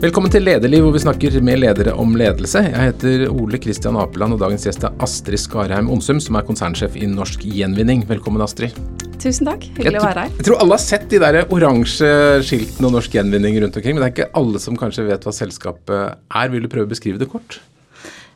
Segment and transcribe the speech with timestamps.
[0.00, 2.62] Velkommen til Lederliv, hvor vi snakker med ledere om ledelse.
[2.64, 6.96] Jeg heter Ole Kristian Apeland, og dagens gjest er Astrid Skarheim Onsum, som er konsernsjef
[6.96, 8.06] i Norsk Gjenvinning.
[8.08, 8.78] Velkommen, Astrid.
[9.20, 9.66] Tusen takk.
[9.76, 10.32] Hyggelig å være her.
[10.38, 12.08] Jeg tror alle har sett de der oransje
[12.48, 15.36] skiltene og Norsk Gjenvinning rundt omkring, men det er ikke alle som kanskje vet hva
[15.36, 16.54] selskapet er.
[16.54, 17.60] Vil du prøve å beskrive det kort?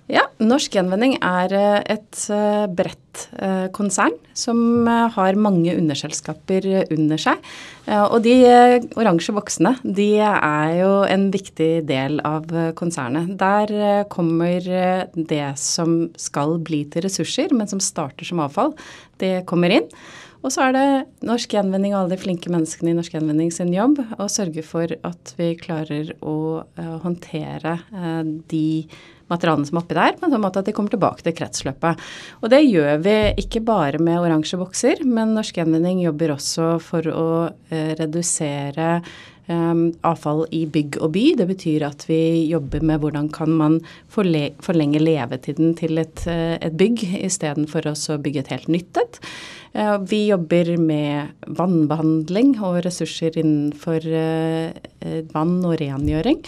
[0.05, 7.21] Ja, Norsk Gjenvinning er eh, et eh, bredt eh, konsern som har mange underselskaper under
[7.23, 7.41] seg.
[7.87, 8.35] Og de
[8.99, 13.31] oransje voksne, de er jo en viktig del av konsernet.
[13.39, 14.67] Der kommer
[15.15, 18.75] det som skal bli til ressurser, men som starter som avfall,
[19.23, 19.87] det kommer inn.
[20.43, 20.87] Og så er det
[21.29, 24.91] Norsk Gjenvinning og alle de flinke menneskene i Norsk Gjenvinning sin jobb å sørge for
[25.07, 26.65] at vi klarer å
[27.05, 27.79] håndtere
[28.51, 28.67] de
[29.33, 32.09] materialene som er oppi der, på en sånn måte at de kommer tilbake til kretsløpet.
[32.43, 37.09] Og det gjør vi ikke bare med oransje bokser, men Norsk Gjenvinning jobber også for
[37.13, 37.29] å
[37.71, 38.99] eh, redusere
[39.45, 41.23] Um, avfall i bygg og by.
[41.37, 43.75] Det betyr at vi jobber med hvordan kan man
[44.09, 49.19] forle forlenge levetiden til et, uh, et bygg, istedenfor å bygge et helt nytt et.
[49.77, 54.73] Uh, vi jobber med vannbehandling og ressurser innenfor uh,
[55.37, 56.41] vann og rengjøring.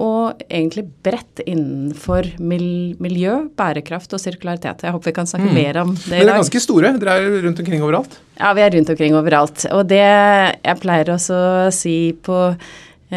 [0.00, 4.86] Og egentlig bredt innenfor miljø, bærekraft og sirkularitet.
[4.86, 5.58] Jeg håper vi kan snakke mm.
[5.58, 6.24] mer om det i dag.
[6.24, 6.94] Dere er ganske store.
[7.02, 8.18] Dere er rundt omkring overalt?
[8.38, 9.66] Ja, vi er rundt omkring overalt.
[9.74, 12.40] Og det jeg pleier også å si på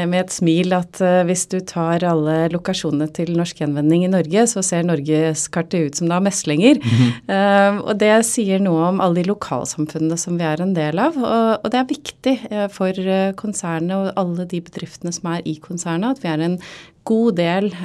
[0.06, 4.46] med et smil at uh, hvis du tar alle lokasjonene til Norsk Gjenvending i Norge,
[4.52, 6.78] så ser norgeskartet ut som det har meslinger.
[6.84, 7.12] Mm -hmm.
[7.34, 11.18] uh, og det sier noe om alle de lokalsamfunnene som vi er en del av.
[11.18, 12.36] Og, det er viktig
[12.72, 12.94] for
[13.36, 16.60] konsernet og alle de bedriftene som er i konsernet, at vi er en
[17.04, 17.76] god del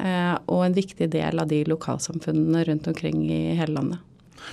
[0.46, 3.98] og en viktig del av de lokalsamfunnene rundt omkring i hele landet.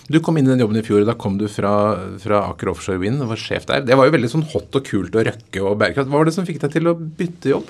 [0.10, 1.74] Du kom inn i den jobben i fjor, og da kom du fra,
[2.22, 3.84] fra Aker Offshore Wind og var sjef der.
[3.86, 6.10] Det var jo veldig sånn hot og kult og røkke og bærekraft.
[6.10, 7.70] Hva var det som fikk deg til å bytte jobb?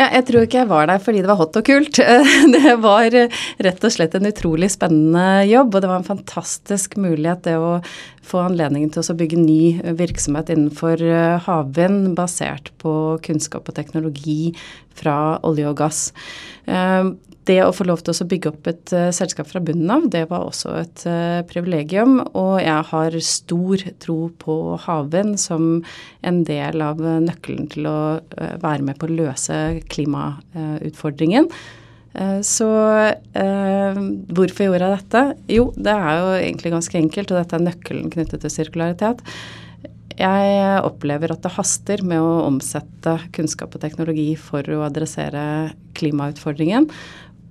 [0.00, 1.98] Ja, jeg tror ikke jeg var der fordi det var hot og kult.
[2.54, 7.44] Det var rett og slett en utrolig spennende jobb, og det var en fantastisk mulighet
[7.44, 7.80] det å
[8.24, 12.92] få anledningen til å bygge ny virksomhet innenfor eh, havvind basert på
[13.26, 14.54] kunnskap og teknologi
[14.96, 16.02] fra olje og gass.
[17.50, 20.26] Det å få lov til å bygge opp et uh, selskap fra bunnen av, det
[20.30, 22.20] var også et uh, privilegium.
[22.38, 25.80] Og jeg har stor tro på havvind som
[26.26, 27.98] en del av uh, nøkkelen til å
[28.62, 29.58] være med på å løse
[29.90, 31.50] klimautfordringen.
[32.42, 32.66] Så
[34.34, 35.20] hvorfor gjorde jeg dette?
[35.54, 39.22] Jo, det er jo egentlig ganske enkelt, og dette er nøkkelen knyttet til sirkularitet.
[40.18, 45.44] Jeg opplever at det haster med å omsette kunnskap og teknologi for å adressere
[45.96, 46.90] klimautfordringen.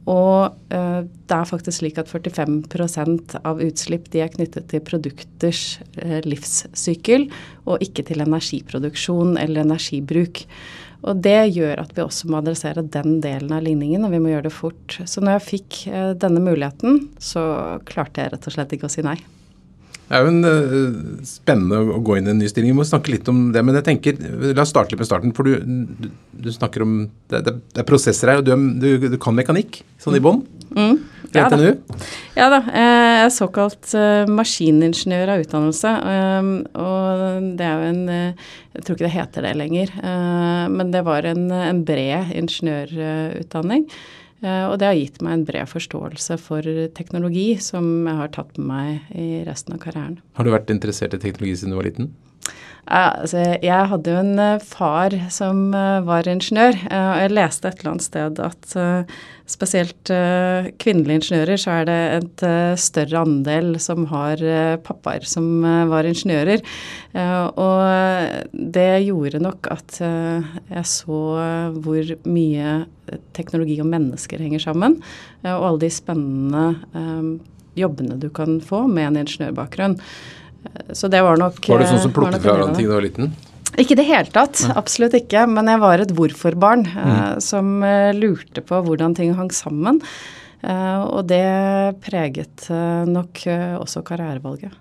[0.08, 5.80] Og eh, det er faktisk slik at 45 av utslipp de er knyttet til produkters
[6.02, 7.28] eh, livssykkel,
[7.70, 10.46] og ikke til energiproduksjon eller energibruk.
[11.08, 14.34] Og det gjør at vi også må adressere den delen av ligningen, og vi må
[14.34, 14.98] gjøre det fort.
[15.08, 17.44] Så når jeg fikk eh, denne muligheten, så
[17.88, 19.20] klarte jeg rett og slett ikke å si nei.
[20.10, 22.74] Det er jo en, uh, spennende å gå inn i en ny stilling.
[22.74, 23.62] Vi må snakke litt om det.
[23.66, 24.18] Men jeg tenker,
[24.58, 25.36] la oss starte litt med starten.
[25.38, 26.96] For du, du, du snakker om
[27.30, 30.42] det, det, det, er prosesser her, og du, du, kan mekanikk sånn i bånn.
[30.74, 30.98] Mm.
[31.30, 31.60] Ja, da.
[32.34, 32.60] ja da.
[32.74, 35.94] Jeg er såkalt uh, maskiningeniør av utdannelse.
[36.02, 39.94] Um, og det er jo en uh, Jeg tror ikke det heter det lenger.
[40.74, 43.86] men det var en, en bred ingeniørutdanning.
[44.40, 48.56] Eh, og det har gitt meg en bred forståelse for teknologi som jeg har tatt
[48.60, 50.20] med meg i resten av karrieren.
[50.40, 52.14] Har du vært interessert i teknologi siden du var liten?
[52.88, 57.82] Altså, jeg hadde jo en eh, far som eh, var ingeniør, og jeg leste et
[57.82, 58.78] eller annet sted at
[59.50, 60.12] spesielt
[60.78, 62.44] kvinnelige ingeniører, så er det et
[62.78, 64.44] større andel som har
[64.86, 66.62] pappaer som var ingeniører.
[67.58, 71.22] Og det gjorde nok at jeg så
[71.82, 72.76] hvor mye
[73.34, 75.00] teknologi og mennesker henger sammen,
[75.42, 76.68] og alle de spennende
[77.80, 79.98] jobbene du kan få med en ingeniørbakgrunn.
[80.92, 82.98] Så det var nok Var du sånn som eh, plukket fra hverandre ting da du
[82.98, 83.32] var liten?
[83.80, 84.76] Ikke i det hele tatt, Nei.
[84.82, 85.46] absolutt ikke.
[85.48, 87.40] Men jeg var et hvorfor-barn eh, mm.
[87.44, 90.04] som uh, lurte på hvordan ting hang sammen.
[90.60, 91.40] Og det
[92.04, 92.66] preget
[93.08, 93.40] nok
[93.80, 94.74] også karrierevalget.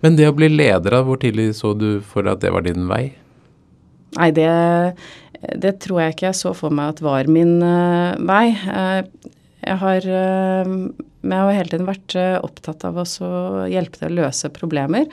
[0.00, 3.02] Men det å bli leder, hvor tidlig så du for at det var din vei?
[4.16, 4.48] Nei, det,
[5.60, 7.58] det tror jeg ikke jeg så for meg at var min
[8.24, 8.46] vei.
[9.64, 10.06] Jeg har
[11.24, 13.06] men jeg har hele tiden vært eh, opptatt av å
[13.70, 15.08] hjelpe til å løse problemer.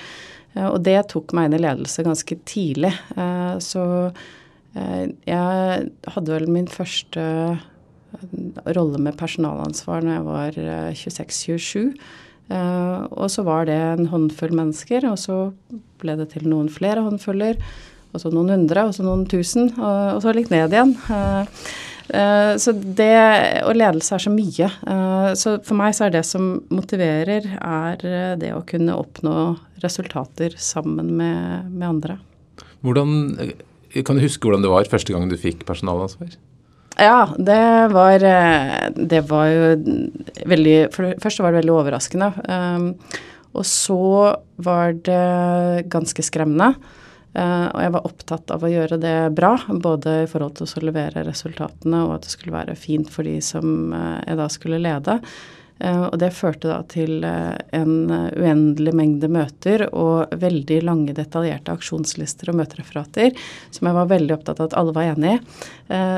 [0.57, 2.93] Eh, og det tok meg inn i ledelse ganske tidlig.
[3.15, 3.85] Eh, så
[4.71, 7.21] jeg hadde vel min første
[8.71, 10.59] rolle med personalansvar når jeg var
[10.95, 11.89] 26-27.
[13.11, 15.35] Og så var det en håndfull mennesker, og så
[15.99, 17.59] ble det til noen flere håndfuller.
[18.13, 20.95] og så noen hundre, og så noen tusen, og så litt ned igjen.
[22.09, 23.13] Uh, så det,
[23.67, 24.69] Og ledelse er så mye.
[24.85, 29.35] Uh, så for meg så er det som motiverer, er det å kunne oppnå
[29.83, 32.19] resultater sammen med, med andre.
[32.81, 33.35] Hvordan,
[34.05, 36.33] Kan du huske hvordan det var første gang du fikk personalansvar?
[37.01, 37.61] Ja, det
[37.93, 38.23] var,
[38.93, 39.67] det var jo
[40.51, 42.27] veldig For det første var det veldig overraskende.
[43.57, 44.01] Og så
[44.61, 46.75] var det ganske skremmende.
[47.31, 50.83] Uh, og jeg var opptatt av å gjøre det bra, både i forhold til å
[50.89, 54.81] levere resultatene og at det skulle være fint for de som uh, jeg da skulle
[54.83, 55.15] lede.
[55.79, 62.51] Uh, og det førte da til en uendelig mengde møter og veldig lange, detaljerte aksjonslister
[62.51, 63.31] og møtereferater
[63.71, 65.39] som jeg var veldig opptatt av at alle var enig i.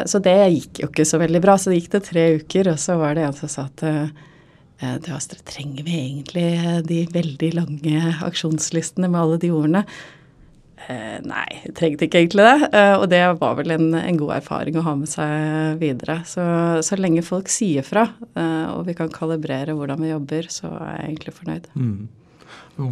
[0.09, 1.55] så det gikk jo ikke så veldig bra.
[1.61, 3.85] Så det gikk det tre uker, og så var det en som sa at
[5.05, 6.49] du Astrid, trenger vi egentlig
[6.89, 9.85] de veldig lange aksjonslistene med alle de ordene?
[10.91, 12.69] Eh, nei, jeg trengte ikke egentlig det.
[12.75, 16.19] Eh, og det var vel en, en, god erfaring å ha med seg videre.
[16.27, 16.43] Så,
[16.83, 20.97] så lenge folk sier fra, eh, og vi kan kalibrere hvordan vi jobber, så er
[20.97, 21.71] jeg egentlig fornøyd.
[21.79, 21.95] Mm.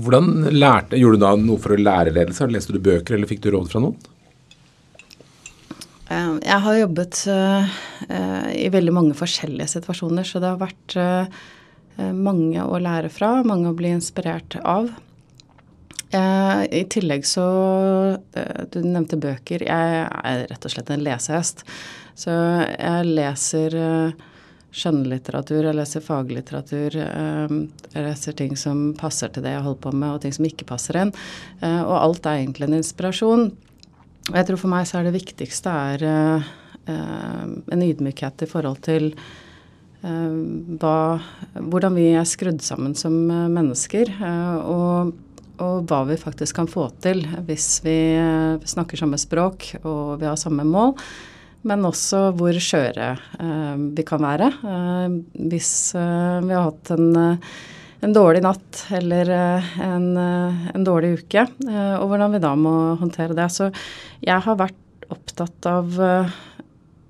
[0.06, 2.48] Hvordan lærte, Gjorde du da noe for å lære ledelse?
[2.54, 4.10] Leste du bøker, eller fikk du råd fra noen?
[6.08, 7.26] Eh, jeg har jobbet
[8.52, 10.96] i veldig mange forskjellige situasjoner, så det har vært
[12.18, 14.88] mange å lære fra, mange å bli inspirert av.
[16.12, 17.46] Eh, I tillegg så
[18.36, 19.64] eh, Du nevnte bøker.
[19.64, 21.64] Jeg er rett og slett en lesehest.
[22.20, 24.28] Så jeg leser eh,
[24.76, 26.96] skjønnlitteratur, jeg leser faglitteratur.
[26.96, 30.68] Jeg leser ting som passer til det jeg holder på med, og ting som ikke
[30.70, 31.12] passer inn.
[31.60, 33.50] Og alt er egentlig en inspirasjon.
[34.30, 36.06] Og jeg tror for meg så er det viktigste er
[36.88, 39.10] en ydmykhet i forhold til
[40.00, 40.96] hva,
[41.60, 44.16] hvordan vi er skrudd sammen som mennesker.
[44.64, 45.12] og
[45.62, 47.98] og hva vi faktisk kan få til hvis vi
[48.68, 50.96] snakker samme språk og vi har samme mål.
[51.68, 54.50] Men også hvor skjøre eh, vi kan være.
[54.66, 55.18] Eh,
[55.52, 57.52] hvis eh, vi har hatt en, eh,
[58.02, 62.74] en, dårlig natt eller eh, en, eh, en, dårlig uke, og hvordan vi da må
[63.02, 63.50] håndtere det.
[63.54, 63.70] Så
[64.26, 66.00] jeg har vært opptatt av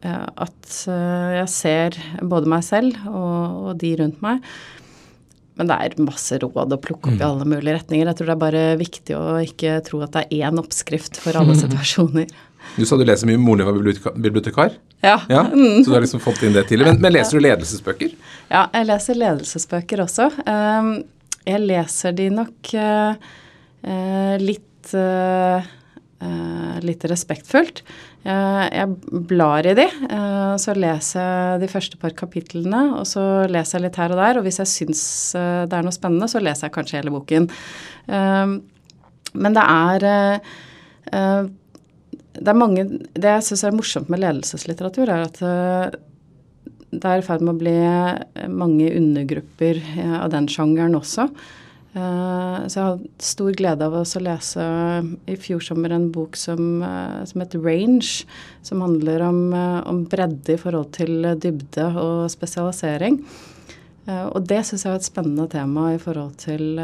[0.01, 4.39] at jeg ser både meg selv og, og de rundt meg
[5.61, 7.27] men det er masse råd å plukke opp i mm.
[7.27, 8.09] alle mulige retninger.
[8.09, 11.37] Jeg tror det er bare viktig å ikke tro at det er én oppskrift for
[11.37, 12.31] alle situasjoner.
[12.75, 13.39] Du sa du leser mye.
[13.41, 14.75] Moren din var bibliotekar?
[15.01, 15.19] Ja.
[15.29, 15.43] ja.
[15.51, 16.87] Så du har liksom fått inn det tidlig.
[16.87, 18.13] Men, men, leser du ledelsesbøker?
[18.51, 20.29] Ja, jeg leser ledelsesbøker også.
[20.49, 20.91] Ehm,
[21.47, 23.29] jeg leser de nok eh,
[23.81, 25.71] eh, litt, eh,
[26.85, 27.83] litt respektfullt.
[28.21, 33.47] Eh, jeg blar i de, eh, så leser jeg de første par kapitlene, og så
[33.49, 34.37] leser jeg litt her og der.
[34.37, 35.01] Og hvis jeg syns
[35.37, 37.49] eh, det er noe spennende, så leser jeg kanskje hele boken.
[39.31, 40.03] Men det er
[41.11, 45.39] det er mange Det jeg syns er morsomt med ledelseslitteratur, er at
[46.91, 47.75] det er i ferd med å bli
[48.51, 49.79] mange undergrupper
[50.21, 51.27] av den sjangeren også.
[51.91, 54.65] Eh, så jeg har stor glede av å lese
[55.27, 58.23] i fjor sommer en bok som, uh, som heter Range,
[58.63, 63.19] som handler om, uh, om, bredde i forhold til dybde og spesialisering.
[64.11, 66.79] og det syns jeg er et spennende tema i forhold til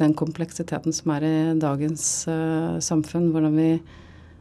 [0.00, 2.24] den kompleksiteten som er i dagens
[2.82, 3.28] samfunn.
[3.34, 3.68] Hvordan vi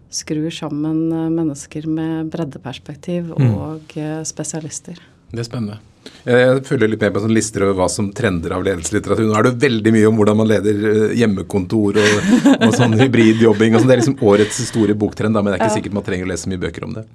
[0.10, 3.52] skrur sammen mennesker med breddeperspektiv mm.
[3.60, 5.04] og spesialister.
[5.36, 5.82] Det er spennende.
[6.28, 9.28] Jeg følger litt med på sånne lister over hva som trender av ledelseslitteratur.
[9.30, 13.76] Nå er det veldig mye om hvordan man leder eh, hjemmekontor og, og sånn hybridjobbing.
[13.76, 13.88] Og sånn.
[13.88, 15.78] Det er liksom årets store boktrend, da, men det er ikke ja.
[15.80, 17.06] sikkert man trenger å lese mye bøker om det.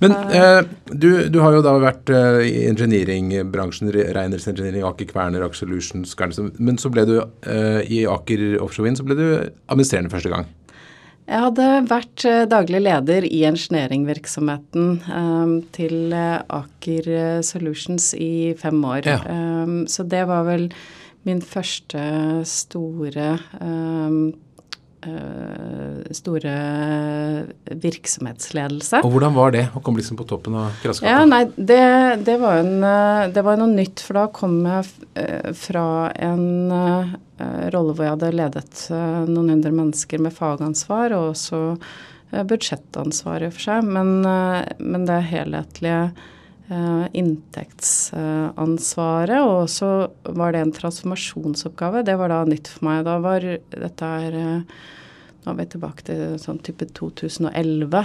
[0.00, 0.60] Men eh,
[0.90, 6.16] du, du, har jo da vært eh, i engineeringbransjen, Reiners Engineering, Aker Kværner, Aker Solutions,
[6.56, 9.26] men så ble du eh, i Aker Offshore Wind så ble du
[9.68, 10.48] administrerende første gang.
[11.24, 17.08] Jeg hadde vært eh, daglig leder i engineeringvirksomheten um, til eh, Aker
[17.46, 19.08] Solutions i fem år.
[19.08, 19.18] Ja.
[19.88, 20.68] Så det var vel
[21.24, 22.02] min første
[22.48, 23.38] store
[26.16, 26.54] store
[27.84, 29.02] virksomhetsledelse.
[29.04, 31.10] Og Hvordan var det å komme liksom på toppen av kraskapet?
[31.10, 31.82] Ja, nei, det,
[32.26, 32.74] det, var en,
[33.34, 36.44] det, var noe nytt, for da kom jeg fra en
[37.34, 42.44] Eh, rolle hvor jeg hadde ledet eh, noen hundre mennesker med fagansvar og også eh,
[42.46, 43.80] budsjettansvar i og for seg.
[43.96, 44.08] Men,
[44.78, 46.04] men det helhetlige
[47.12, 52.00] inntektsansvaret, og så var det en transformasjonsoppgave.
[52.08, 53.04] Det var da nytt for meg.
[53.04, 54.32] Da var dette er
[55.44, 58.00] Nå er vi tilbake til sånn type 2011.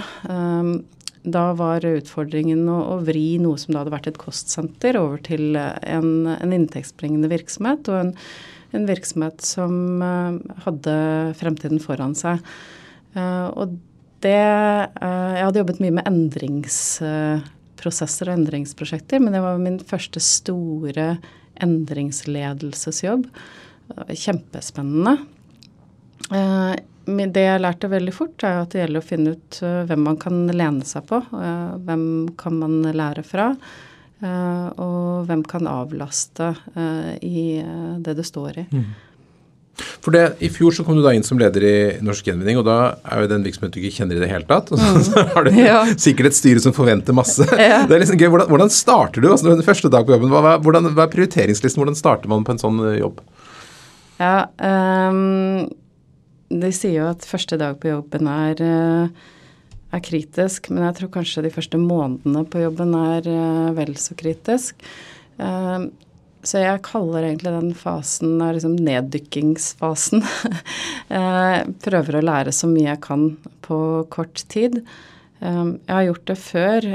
[1.20, 5.56] Da var utfordringen å, å, vri noe som da hadde vært et kostsenter, over til
[5.56, 7.88] en, en inntektsbringende virksomhet.
[7.88, 8.14] og en
[8.76, 10.32] en virksomhet som eh,
[10.66, 12.38] hadde fremtiden foran seg.
[13.14, 13.78] Eh, og
[14.20, 21.16] det Jeg hadde jobbet mye med endringsprosesser og endringsprosjekter, men det var min første store
[21.64, 23.24] endringsledelsesjobb.
[24.12, 25.24] Kjempespennende.
[27.34, 30.42] Det jeg lærte veldig fort, er at det gjelder å finne ut hvem man kan
[30.48, 31.20] lene seg på.
[31.30, 32.04] Hvem
[32.40, 33.50] kan man lære fra?
[34.20, 36.50] Og hvem kan avlaste
[37.24, 37.44] i
[38.04, 38.66] det det står i.
[38.72, 38.90] Mm.
[40.00, 41.74] For det, I fjor så kom du da inn som leder i
[42.04, 44.70] Norsk Gjenvinning, og da er jo den virksomheten du ikke kjenner i det hele tatt.
[44.72, 45.02] Og så, mm.
[45.08, 45.80] så har du ja.
[46.00, 47.46] sikkert et styre som forventer masse.
[47.60, 47.82] Ja.
[47.86, 48.30] Det er liksom gøy.
[48.32, 49.28] Hvordan, hvordan starter du?
[49.30, 51.82] Altså, den første dag på jobben, hva, hvordan, hva, er prioriteringslisten?
[51.82, 53.20] Hvordan starter man på en sånn eh, jobb?
[54.20, 55.68] Ja, um,
[56.50, 59.34] De sier jo at første dag på jobben er, uh,
[59.94, 64.16] er kritisk, men jeg tror kanskje de første månedene på jobben er uh, vel så
[64.18, 64.82] kritisk.
[65.38, 65.86] Uh,
[66.42, 70.24] så jeg kaller egentlig den fasen liksom neddykkingsfasen.
[71.84, 73.26] prøver å lære så mye jeg kan
[73.60, 74.78] på kort tid.
[75.36, 76.88] Jeg har gjort det før.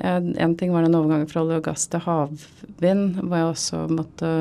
[0.00, 4.32] En ting var den overgangen fra olje og gass til havvind, hvor jeg også måtte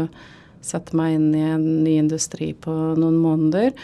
[0.65, 3.75] sette meg inn i en ny industri på noen måneder.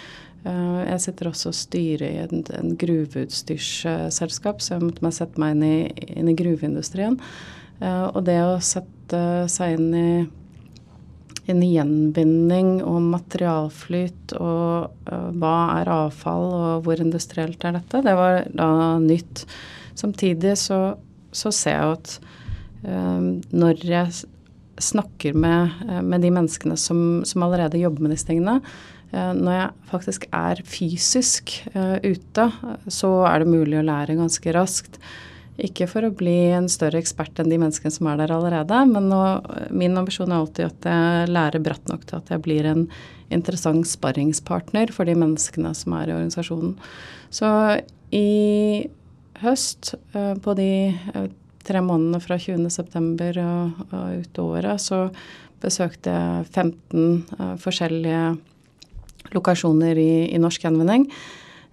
[0.46, 5.42] Uh, jeg sitter også og styrer i en, en gruveutstyrsselskap, så jeg måtte meg sette
[5.42, 5.78] meg inn i,
[6.20, 7.18] inn i gruveindustrien.
[7.82, 10.28] Uh, og det å sette sette seg inn i,
[11.46, 18.16] en gjenbinding og materialflyt og uh, hva er avfall og hvor industrielt er dette, det
[18.18, 19.44] var da nytt.
[19.94, 20.98] Samtidig så,
[21.30, 22.16] så ser jeg at
[22.88, 23.22] uh,
[23.54, 24.26] når jeg
[24.82, 28.60] snakker med, uh, med de menneskene som, som, allerede jobber med disse tingene,
[29.16, 31.52] når jeg faktisk er fysisk
[32.04, 32.46] ute,
[32.92, 34.98] så er det mulig å lære ganske raskt.
[35.62, 39.08] Ikke for å bli en større ekspert enn de menneskene som er der allerede, men
[39.08, 39.22] nå,
[39.72, 42.84] min ambisjon er alltid at jeg lærer bratt nok til at jeg blir en
[43.34, 46.76] interessant sparringspartner for de menneskene som er i organisasjonen.
[47.32, 47.48] Så
[48.12, 48.28] i
[49.44, 51.28] høst, eh, på de eh,
[51.66, 53.32] tre månedene fra 20.9.
[53.46, 55.08] Og, og ut året, så
[55.64, 57.08] besøkte jeg 15
[57.40, 58.36] eh, forskjellige
[59.34, 61.10] lokasjoner i, i norsk gjenvinning.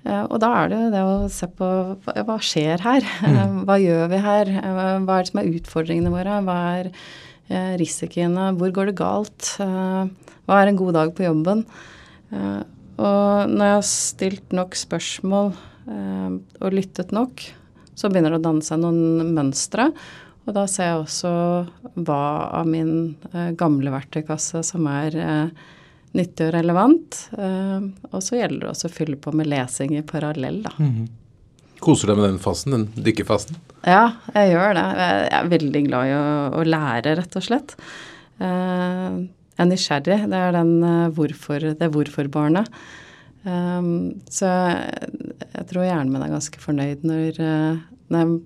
[0.03, 1.69] Eh, og da er det det å se på
[2.03, 3.07] hva skjer her?
[3.23, 3.63] Mm.
[3.69, 4.51] Hva gjør vi her?
[4.59, 6.41] Eh, hva er det som er utfordringene våre?
[6.47, 8.51] Hva er eh, risikoene?
[8.59, 9.55] Hvor går det galt?
[9.59, 11.67] Hva er en god dag på jobben?
[12.33, 15.51] Og når jeg har stilt nok spørsmål
[15.93, 17.43] og lyttet nok,
[17.95, 19.91] så begynner det å danne seg noen mønstre.
[20.47, 21.33] Og da ser jeg også
[22.03, 22.23] hva
[22.59, 23.15] av min
[23.59, 25.15] gamle verktøykasse som er
[26.17, 27.19] nyttig og relevant.
[27.37, 30.73] Eh, og så gjelder det også å fylle på med lesing i parallell, da.
[30.79, 31.05] Mm.
[31.83, 33.59] Koser du deg med den fasen, den dykkerfasen?
[33.83, 34.05] Ja,
[34.37, 34.89] jeg gjør det.
[35.03, 36.27] Jeg er veldig glad i å,
[36.61, 37.75] å lære, rett og slett.
[38.39, 39.25] Uh,
[39.57, 40.19] jeg er nysgjerrig.
[40.31, 42.71] Det er den uh, hvorfor, det hvorfor-barnet.
[43.43, 44.47] Um, så
[45.45, 47.43] jeg, tror hjernen min er ganske fornøyd når,
[48.13, 48.41] når jeg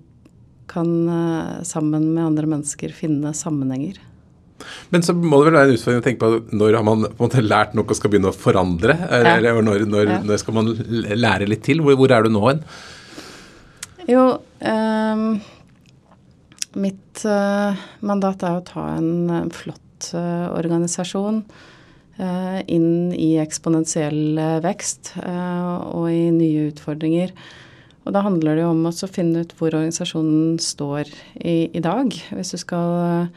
[0.67, 0.91] kan
[1.63, 4.01] sammen med andre mennesker finne sammenhenger.
[4.89, 7.13] Men så må det vel være en utfordring å tenke på når har man på
[7.13, 8.95] en måte lært nok og skal begynne å forandre?
[8.97, 9.35] Ja.
[9.37, 10.19] Eller når, når, ja.
[10.25, 11.83] når, skal man lære litt til?
[11.85, 12.63] Hvor, hvor er du nå hen?
[14.07, 14.25] Jo,
[14.63, 15.23] eh,
[16.79, 19.11] mitt eh, mandat er å ta en,
[19.43, 21.43] en flott eh, organisasjon
[22.17, 27.33] inn i eksponentiell vekst og i nye utfordringer.
[28.07, 32.09] Og da handler det jo om å finne ut hvor organisasjonen står i, i dag.
[32.33, 33.29] Hvis du skal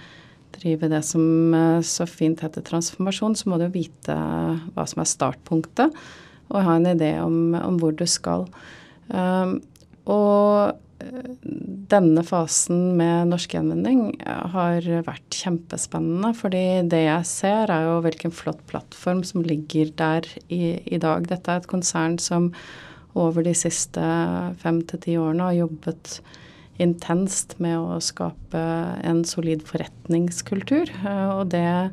[0.61, 4.17] drive det som eh, så fint heter transformasjon, så må du vite
[4.75, 5.99] hva som er startpunktet,
[6.51, 8.47] og ha en idé om, om hvor du skal.
[9.09, 9.61] Um,
[10.09, 11.33] og eh,
[11.91, 16.31] denne fasen med norsk gjenvinning har vært kjempespennende.
[16.39, 21.27] Fordi det jeg ser, er jo hvilken flott plattform som ligger der i, i dag.
[21.29, 22.53] Dette er et konsern som
[23.19, 24.05] over de siste
[24.63, 26.21] fem til ti årene har jobbet
[26.81, 28.63] intenst med å skape
[29.05, 30.93] en solid forretningskultur.
[31.03, 31.91] Eh, og det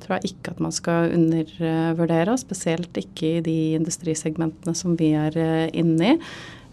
[0.00, 5.36] tror jeg ikke at man skal undervurdere, spesielt ikke i de industrisegmentene som vi er
[5.36, 6.16] eh, inne i.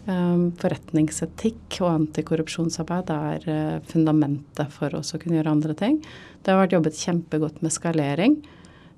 [0.08, 3.48] Eh, forretningsetikk og antikorrupsjonsarbeid er
[3.90, 5.98] fundamentet for oss å kunne gjøre andre ting.
[6.42, 8.38] Det har vært jobbet kjempegodt med skalering.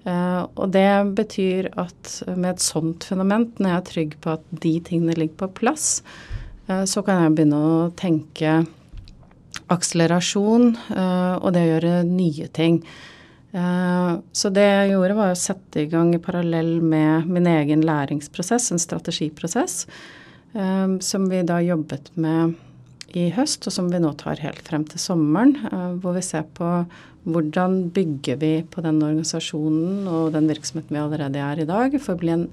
[0.08, 4.70] Og det betyr at med et sånt fundament, når jeg er trygg på at de
[4.80, 5.98] tingene ligger på plass,
[6.70, 8.60] Eh, så kan jeg begynne å tenke
[9.70, 12.80] akselerasjon eh, og det å gjøre nye ting.
[13.50, 17.84] Eh, så det jeg gjorde, var å sette i gang i parallell med min egen
[17.86, 19.84] læringsprosess, en strategiprosess,
[20.52, 22.56] som vi da jobbet med
[23.14, 25.56] i høst, og som vi nå tar helt frem til sommeren.
[26.02, 26.68] Hvor vi ser på
[27.30, 32.16] hvordan bygger vi på den organisasjonen og den virksomheten vi allerede er i dag, for
[32.16, 32.46] å bli en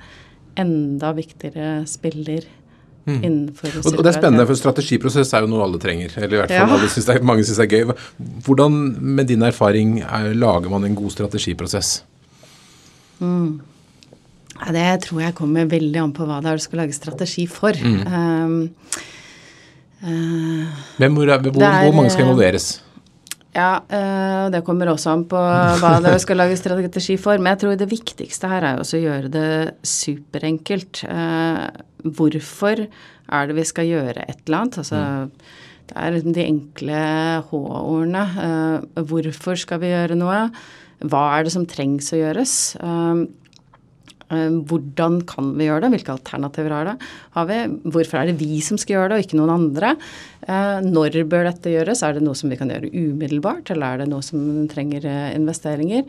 [0.57, 2.45] enda viktigere spiller
[3.07, 3.53] Mm.
[3.63, 6.11] Og, og det er spennende, for strategiprosess er jo noe alle trenger.
[6.19, 6.75] Eller i hvert fall Ja.
[6.75, 7.93] alle synes det er, mange syns er gøy.
[8.43, 12.03] Hvordan, med din erfaring, er, lager man en god strategiprosess?
[14.57, 17.45] Ja, det tror jeg kommer veldig an på hva det er du skal lage strategi
[17.51, 17.77] for.
[17.77, 18.57] Um,
[20.01, 20.65] uh,
[20.97, 22.67] Hvem, hvor, er- hvor, Det er, hvor mange skal eh, involveres?
[23.57, 25.37] ja, uh, det kommer også an på
[25.81, 27.37] hva det skal lage strategi for.
[27.41, 29.47] Men jeg tror det viktigste her er også å gjøre det
[29.87, 31.03] superenkelt.
[31.09, 31.69] Uh,
[32.03, 34.77] hvorfor er det vi skal gjøre et eller annet?
[34.83, 35.29] Altså,
[35.87, 37.01] Det er liksom de enkle
[37.47, 38.23] H-ordene.
[39.07, 40.49] Hvorfor skal vi gjøre noe?
[41.07, 42.53] Hva er det som trengs å gjøres?
[42.81, 43.25] Uh,
[44.27, 45.91] Hvordan kan vi gjøre det?
[45.95, 47.59] Hvilke alternativer har vi?
[47.87, 49.93] Hvorfor er det vi som skal gjøre det, og ikke noen andre?
[50.45, 52.03] Eh, Når bør dette gjøres?
[52.05, 54.39] Er det noe som vi kan gjøre umiddelbart, eller er det noe som
[54.71, 56.05] trenger eh, investeringer?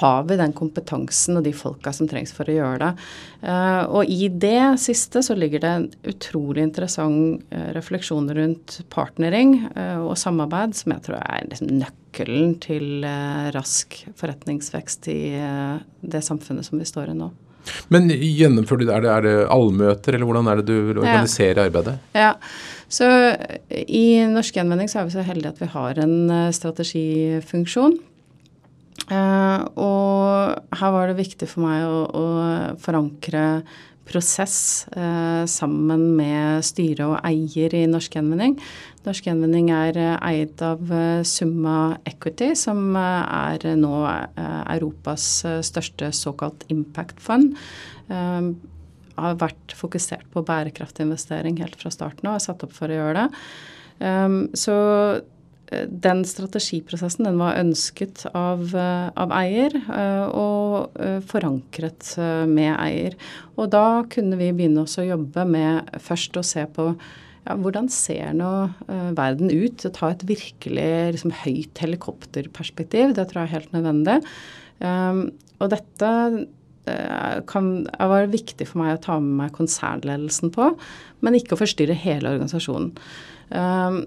[0.00, 3.08] Har vi den kompetansen og de folka som trengs for å gjøre det?
[3.42, 7.42] Eh, Og i det siste så ligger det en utrolig interessant
[7.74, 9.56] refleksjon rundt partnering
[10.04, 13.06] og samarbeid, som jeg tror er liksom nøkkelen til
[13.54, 15.20] rask forretningsvekst i
[16.02, 17.30] det samfunnet som vi står i nå.
[17.92, 18.94] Men gjennomfører du det?
[18.94, 21.96] Er det, er allmøter, eller hvordan er det du organiserer arbeidet?
[21.96, 22.16] arbeidet?
[22.16, 22.34] Ja,
[22.94, 23.08] så
[23.70, 27.96] i Norsk Gjenvending så er vi så heldige at vi har en eh, strategifunksjon.
[29.10, 32.26] Eh, og her var det viktig for meg å, å
[32.80, 33.44] forankre
[34.04, 38.58] prosess eh, sammen med styre og eier i Norsk Gjenvinning.
[39.04, 45.26] Norsk Gjenvinning er eh, eid av eh, Summa Equity, som eh, er nå eh, Europas
[45.48, 47.56] eh, største såkalt impact fund.
[49.18, 52.90] Har vært fokusert på bærekraftig investering helt fra starten av og er satt opp for
[52.90, 53.44] å gjøre det.
[54.02, 54.76] Um, så
[55.70, 60.98] eh, den strategiprosessen den var ønsket av, eh, av eier eh, og
[61.30, 62.14] forankret
[62.50, 63.14] med eier.
[63.54, 66.90] Og da kunne vi begynne å jobbe med først å se på
[67.44, 68.50] ja, hvordan ser nå
[69.14, 69.84] verden ut?
[69.92, 73.12] Ta et virkelig liksom, høyt helikopterperspektiv.
[73.14, 74.20] Det tror jeg er helt nødvendig.
[74.80, 75.26] Um,
[75.62, 76.10] og dette
[76.90, 80.72] eh, det var viktig for meg å ta med meg konsernledelsen på,
[81.24, 82.92] men ikke å forstyrre hele organisasjonen.
[83.54, 84.04] Um,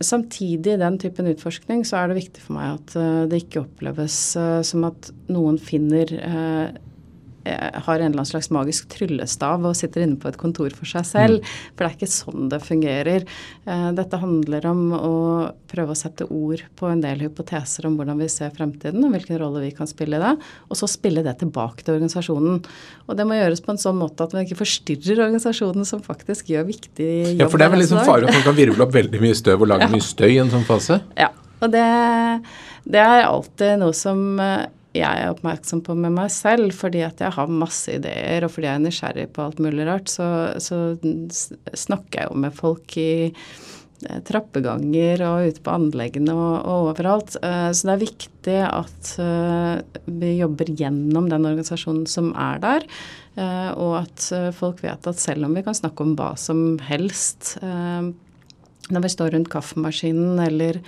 [0.00, 4.16] samtidig den typen utforskning så er det viktig for meg at eh, det ikke oppleves
[4.40, 6.78] eh, som at noen finner eh,
[7.56, 11.06] har en eller annen slags magisk tryllestav og sitter inne på et kontor for seg
[11.08, 11.50] selv.
[11.74, 13.26] For det er ikke sånn det fungerer.
[13.66, 15.14] Eh, dette handler om å
[15.70, 19.40] prøve å sette ord på en del hypoteser om hvordan vi ser fremtiden, og hvilken
[19.42, 20.34] rolle vi kan spille i det.
[20.68, 22.60] Og så spille det tilbake til organisasjonen.
[23.08, 26.52] Og det må gjøres på en sånn måte at man ikke forstyrrer organisasjonen som faktisk
[26.52, 27.44] gjør viktig jobb.
[27.44, 29.38] Ja, for det er vel liksom fare for at man kan virvle opp veldig mye
[29.38, 31.00] støv og lage mye støy i en sånn fase?
[31.18, 31.86] Ja, og det,
[32.88, 37.20] det er alltid noe som eh, jeg er oppmerksom på med meg selv, fordi at
[37.22, 40.26] jeg har masse ideer, og fordi jeg er nysgjerrig på alt mulig rart, så,
[40.58, 40.96] så
[41.78, 47.38] snakker jeg jo med folk i eh, trappeganger og ute på anleggene og, og overalt.
[47.38, 52.92] Eh, Så det er viktig at eh, vi jobber gjennom den organisasjonen som er der,
[53.40, 54.24] og at
[54.58, 59.30] folk vet at selv om vi kan snakke om hva som helst når vi står
[59.36, 60.80] rundt kaffemaskinen eller,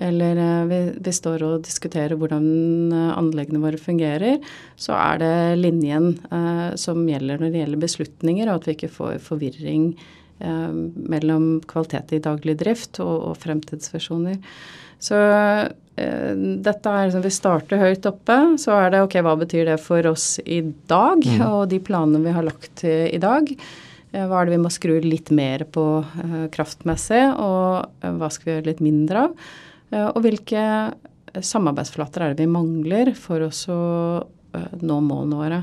[0.00, 2.46] eller eh, vi, vi står og diskuterer hvordan
[2.94, 4.38] eh, anleggene våre fungerer,
[4.78, 8.92] så er det linjen eh, som gjelder når det gjelder beslutninger, og at vi ikke
[8.94, 9.90] får forvirring
[10.40, 10.78] eh,
[11.14, 14.38] mellom kvalitet i daglig drift og, og fremtidsvisjoner.
[14.98, 16.30] Så eh,
[16.68, 18.38] dette er liksom, Vi starter høyt oppe.
[18.58, 22.34] Så er det ok, hva betyr det for oss i dag, og de planene vi
[22.34, 23.54] har lagt i dag.
[24.12, 28.30] Eh, Hva er det vi må skru litt mer på eh, kraftmessig, og eh, hva
[28.32, 29.48] skal vi gjøre litt mindre av?
[29.90, 30.64] Eh, og hvilke
[31.44, 33.78] samarbeidsflater er det vi mangler for oss å
[34.56, 35.62] eh, nå målene våre?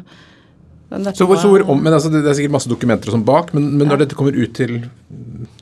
[0.96, 3.72] Så, så hvor om, men altså, det er sikkert masse dokumenter og sånn bak, men,
[3.74, 4.78] men når dette kommer ut til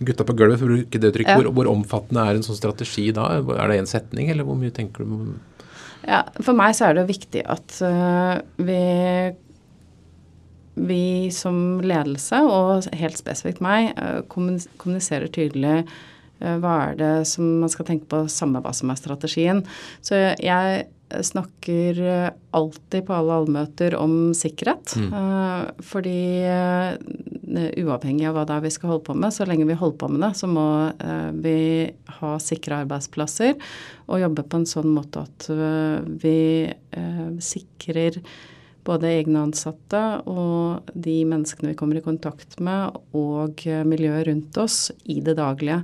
[0.03, 1.37] gutta på gulvet, for å bruke det trykket, Ja.
[1.39, 3.29] hvor, hvor omfattende er en sånn strategi da?
[3.39, 5.33] Er det en setning, eller hvor mye tenker du
[6.03, 8.81] Ja, for meg så er det viktig at uh, vi
[10.73, 15.85] vi som ledelse, og helt spesifikt meg, uh, kommuniserer tydelig
[16.43, 19.63] hva er det som man skal tenke på, samme hva som er strategien.
[20.03, 20.83] Så jeg
[21.21, 24.95] snakker eh, alltid på alle allmøter om sikkerhet.
[24.97, 25.83] Mm.
[25.85, 26.95] Fordi eh,
[27.83, 30.09] uavhengig av hva det er vi skal holde på med, så lenge vi holder på
[30.13, 31.57] med det, så må eh, vi
[32.19, 33.55] ha sikre arbeidsplasser
[34.07, 38.19] og jobbe på en sånn måte at eh, vi eh, sikrer
[38.87, 44.59] både egne ansatte og de menneskene vi kommer i kontakt med, og eh, miljøet rundt
[44.61, 45.79] oss i det daglige.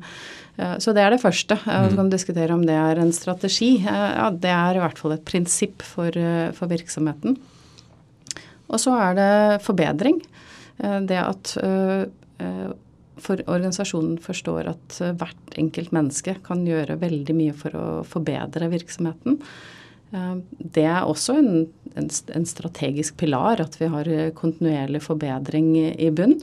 [0.57, 1.55] Eh, Så det er det første.
[1.55, 3.77] Eh, Så kan du diskutere om det er en strategi.
[3.83, 6.11] Ja, det er i hvert fall et prinsipp for,
[6.53, 7.37] for virksomheten.
[8.69, 10.21] Og så er det forbedring.
[10.79, 11.55] Det at
[13.19, 19.41] for organisasjonen forstår at hvert enkelt menneske kan gjøre veldig mye for å forbedre virksomheten.
[20.09, 21.53] Det er også en,
[21.99, 26.39] en, en strategisk pilar at vi har kontinuerlig forbedring i bunn.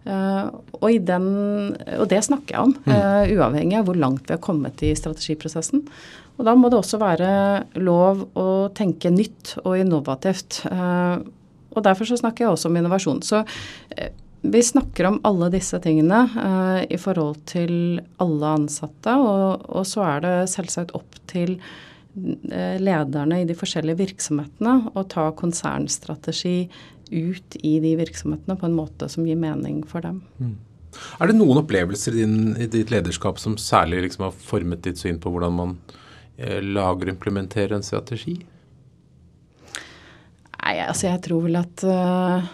[0.00, 0.48] Uh,
[0.80, 1.26] og, den,
[1.98, 5.82] og, det snakker jeg om, uh, uavhengig av hvor langt vi har kommet i strategiprosessen.
[6.40, 7.32] Og da må det også være
[7.84, 8.46] lov å
[8.76, 10.62] tenke nytt og innovativt.
[10.72, 11.20] Uh,
[11.76, 13.20] og derfor så snakker jeg også om innovasjon.
[13.22, 13.42] Så
[14.40, 16.24] vi snakker om alle disse tingene
[16.90, 21.58] i forhold til alle ansatte, og, og så er det selvsagt opp til
[22.12, 26.64] lederne i de forskjellige virksomhetene å ta konsernstrategi
[27.10, 30.20] ut i de virksomhetene på en måte som gir mening for dem.
[30.38, 30.56] Mm.
[31.22, 34.98] Er det noen opplevelser i, din, i, ditt lederskap som særlig liksom har formet ditt
[34.98, 35.76] syn på hvordan man
[36.36, 38.40] eh, lager og implementerer en strategi?
[40.60, 42.50] Nei, altså jeg tror vel at uh,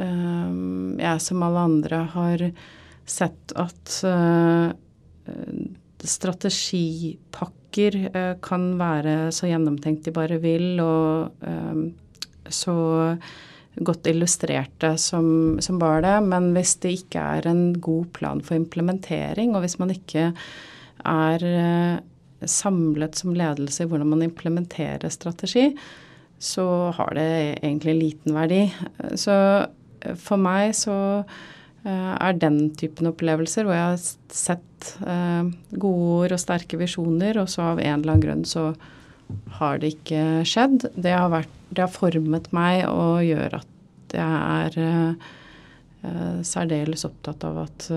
[0.00, 0.52] uh,
[1.00, 2.44] jeg som alle andre har
[3.08, 4.70] sett at uh,
[7.68, 11.30] strategipakker kan være så gjennomtenkt de bare vil, og
[12.48, 12.74] så
[13.84, 16.16] godt illustrerte som, som bare det.
[16.28, 20.30] Men hvis det ikke er en god plan for implementering, og hvis man ikke
[21.06, 21.98] er eh,
[22.48, 25.70] samlet som ledelse i hvordan man implementerer strategi,
[26.38, 27.30] så har det
[27.62, 28.64] egentlig liten verdi.
[29.18, 29.36] Så
[30.02, 31.46] eh, for meg så eh,
[31.88, 34.02] er den typen opplevelser hvor jeg har
[34.34, 34.88] sett
[35.72, 38.68] gode ord og sterke visjoner, og så av en eller annen grunn så
[39.58, 40.86] har det ikke skjedd.
[40.94, 44.78] Det har, vært, det har formet meg og gjør at jeg er
[46.04, 47.88] uh, særdeles opptatt av at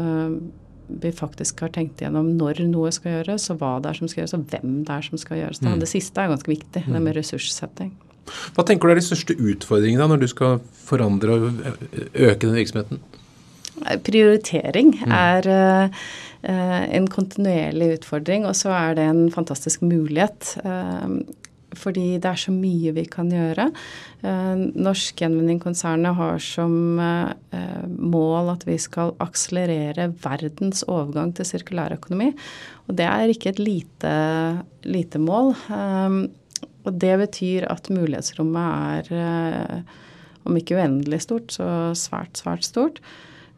[0.99, 4.23] vi faktisk har tenkt igjennom når noe skal gjøres, og hva det er som skal
[4.23, 5.61] gjøres, og hvem det er som skal gjøres.
[5.63, 5.79] Mm.
[5.81, 6.95] Det siste er ganske viktig, mm.
[6.95, 7.93] det med ressurssetting.
[8.55, 11.63] Hva tenker du er de største utfordringene når du skal forandre og
[12.13, 13.01] øke den virksomheten?
[14.05, 15.15] Prioritering mm.
[15.15, 16.03] er uh,
[16.41, 20.55] Eh, en kontinuerlig utfordring, og så er det en fantastisk mulighet.
[20.65, 21.37] Eh,
[21.77, 23.69] fordi det er så mye vi kan gjøre.
[24.25, 26.73] Eh, Norsk Gjenvinning-konsernet har som
[28.01, 32.33] mål at vi skal akselerere verdens overgang til sirkulærøkonomi.
[32.89, 34.13] Og det er ikke et lite,
[34.83, 35.53] lite mål.
[36.81, 39.83] Og det betyr at mulighetsrommet er,
[40.43, 42.99] om ikke uendelig stort, så svært, svært stort.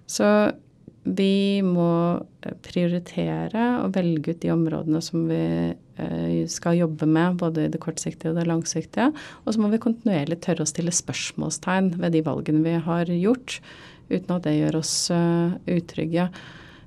[0.09, 0.27] Så
[1.03, 7.39] vi må eh, prioritere og velge ut de områdene som vi eh, skal jobbe med,
[7.41, 9.09] både i det kortsiktige og det langsiktige.
[9.43, 13.59] Og så må vi kontinuerlig tørre å stille spørsmålstegn ved de valgene vi har gjort,
[14.11, 16.29] uten at det gjør oss eh, utrygge.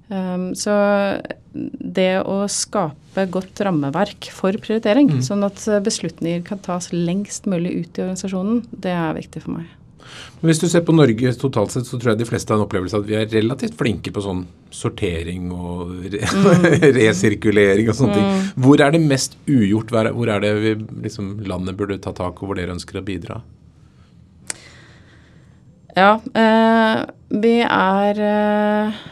[0.07, 0.71] Um, så
[1.51, 5.25] det å skape godt rammeverk for prioritering, mm.
[5.27, 9.73] sånn at beslutninger kan tas lengst mulig ut i organisasjonen, det er viktig for meg.
[10.41, 12.67] Men Hvis du ser på Norge totalt sett, så tror jeg de fleste har en
[12.67, 16.79] opplevelse av at vi er relativt flinke på sånn sortering og re mm.
[16.99, 18.21] resirkulering og sånne mm.
[18.21, 18.55] ting.
[18.67, 19.93] Hvor er det mest ugjort?
[19.93, 20.75] Hvor er det vi,
[21.07, 23.41] liksom, landet burde ta tak, og hvor dere ønsker å bidra?
[25.97, 27.05] Ja, eh,
[27.41, 29.05] vi er eh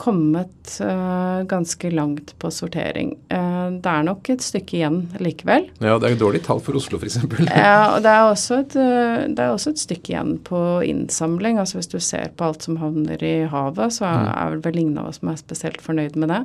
[0.00, 3.12] kommet uh, ganske langt på sortering.
[3.32, 5.66] Uh, det er nok et stykke igjen likevel.
[5.76, 7.18] Ja, det er jo dårlig tall for Oslo f.eks.
[7.50, 11.60] ja, og det er, også et, uh, det er også et stykke igjen på innsamling.
[11.60, 14.30] Altså Hvis du ser på alt som havner i havet, så mm.
[14.32, 16.40] er vel ingen av oss som er spesielt fornøyd med det.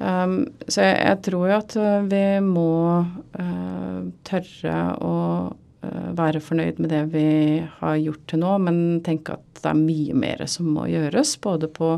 [0.00, 1.76] Um, så jeg, jeg, tror jo at
[2.08, 2.72] vi må
[4.28, 5.14] tørre å
[6.18, 7.28] være fornøyd med det vi
[7.80, 11.36] har gjort til nå, men tenke at det er mye mer som må gjøres.
[11.42, 11.96] Både på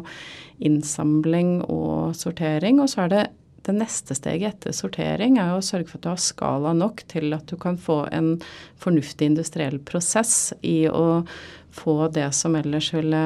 [0.64, 2.80] innsamling og sortering.
[2.82, 3.24] Og så er det
[3.68, 7.34] det neste steget etter sortering er å sørge for at du har skala nok til
[7.36, 8.36] at du kan få en
[8.80, 11.22] fornuftig industriell prosess i å
[11.76, 13.22] få det som ellers ville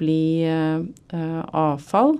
[0.00, 2.16] bli uh, avfall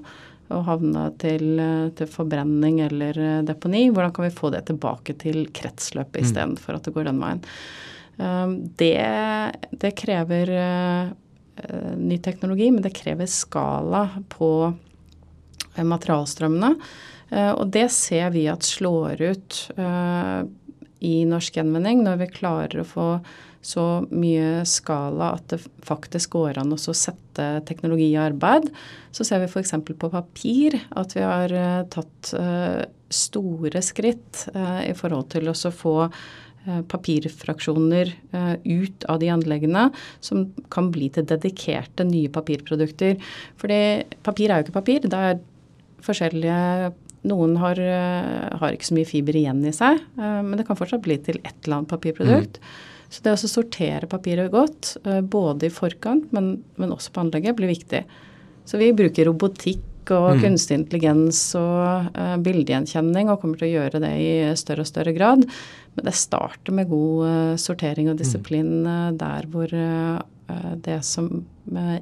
[0.54, 1.58] og havne til,
[1.98, 3.88] til, forbrenning eller deponi.
[3.90, 6.24] Hvordan kan vi få det tilbake til kretsløpet mm.
[6.28, 7.42] istedenfor at det går den veien.
[8.16, 8.94] Um, det,
[9.76, 10.52] det, krever
[11.56, 14.50] Eh, ny teknologi, men det krever skala på
[15.74, 16.74] eh, materialstrømmene.
[17.30, 19.60] Eh, og det ser vi at slår ut
[21.06, 23.06] i norsk gjenvinning når vi klarer å få
[23.64, 28.70] så mye skala at det faktisk går an å sette teknologi i arbeid.
[29.14, 29.74] Så ser vi f.eks.
[29.86, 31.54] på papir at vi har
[31.92, 32.32] tatt
[33.16, 35.96] store skritt i forhold til å få
[36.66, 39.84] Eh, papirfraksjoner eh, ut av de anleggene
[40.18, 43.20] som kan bli til dedikerte nye papirprodukter.
[43.60, 43.78] Fordi
[44.26, 45.06] papir er jo ikke papir.
[45.06, 45.38] Det er
[46.06, 46.94] forskjellige
[47.26, 51.02] Noen har, eh, har ikke så mye fiber igjen i seg, men det kan fortsatt
[51.02, 52.60] bli til et eller annet papirprodukt.
[52.62, 52.92] Mm.
[53.16, 54.96] Så det å sortere papiret godt,
[55.32, 58.02] både i forkant, men, men også på anlegget, blir viktig.
[58.68, 60.42] Så vi bruker robotikk og mm.
[60.44, 65.14] kunstig intelligens og uh, bildegjenkjenning og kommer til å gjøre det i større og større
[65.16, 65.46] grad.
[65.96, 69.72] Men det starter med god uh, sortering og disiplin uh, der hvor
[70.82, 71.28] det som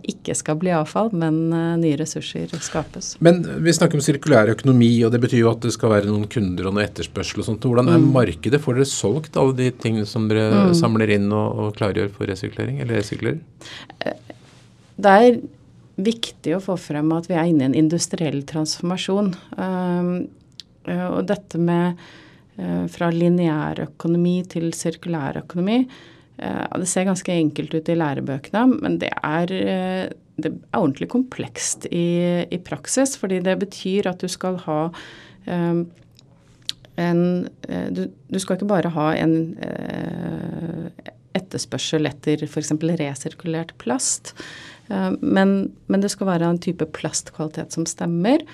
[0.04, 1.48] ikke skal bli avfall, men
[1.80, 3.14] nye ressurser skapes.
[3.24, 6.26] Men vi snakker om sirkulær økonomi, og det betyr jo at det skal være noen
[6.28, 7.64] kunder og noe etterspørsel og sånt.
[7.64, 8.10] Hvordan er mm.
[8.12, 8.60] markedet?
[8.60, 10.74] Får dere solgt alle de tingene som dere mm.
[10.76, 13.40] samler inn og, og klargjør for resirkulering, eller resirkulerer?
[14.94, 15.40] Det er
[16.04, 19.32] viktig å få frem at vi er inne i en industriell transformasjon.
[20.94, 22.04] Og dette med
[22.94, 25.80] fra lineær økonomi til sirkulær økonomi,
[26.36, 29.50] det ser ganske enkelt ut i lærebøkene, men det er,
[30.36, 33.14] det er ordentlig komplekst i, i, praksis.
[33.20, 34.80] Fordi det betyr at du skal ha
[35.46, 35.84] um,
[36.98, 37.22] en
[37.94, 39.36] du, du, skal ikke bare ha en
[41.34, 42.72] etterspørsel etter f.eks.
[42.98, 44.34] resirkulert plast.
[44.88, 48.44] Eh, men, men, det skal være en type plastkvalitet som stemmer.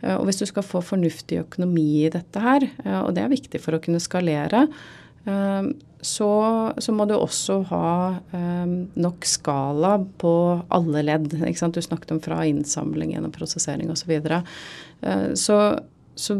[0.00, 3.32] Eh, og hvis du skal få fornuftig økonomi i dette her, eh, og det er
[3.34, 4.66] viktig for å kunne skalere,
[6.00, 6.30] så,
[6.80, 7.90] så må du også ha
[8.96, 10.32] nok skala på
[10.72, 11.34] alle ledd.
[11.36, 11.76] Ikke sant?
[11.76, 14.04] Du snakket om fra innsamling gjennom prosessering osv.
[14.04, 14.42] Så, videre.
[15.36, 15.60] så
[16.14, 16.36] Så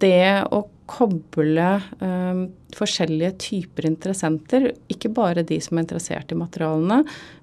[0.00, 1.66] det å koble
[2.00, 2.44] um,
[2.76, 7.02] forskjellige typer interessenter, ikke bare de som er interessert i materialene,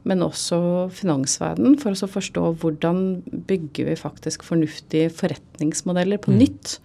[0.10, 3.04] men også finansverdenen, for å forstå hvordan
[3.50, 6.40] bygger vi faktisk fornuftige forretningsmodeller på mm.
[6.42, 6.76] nytt.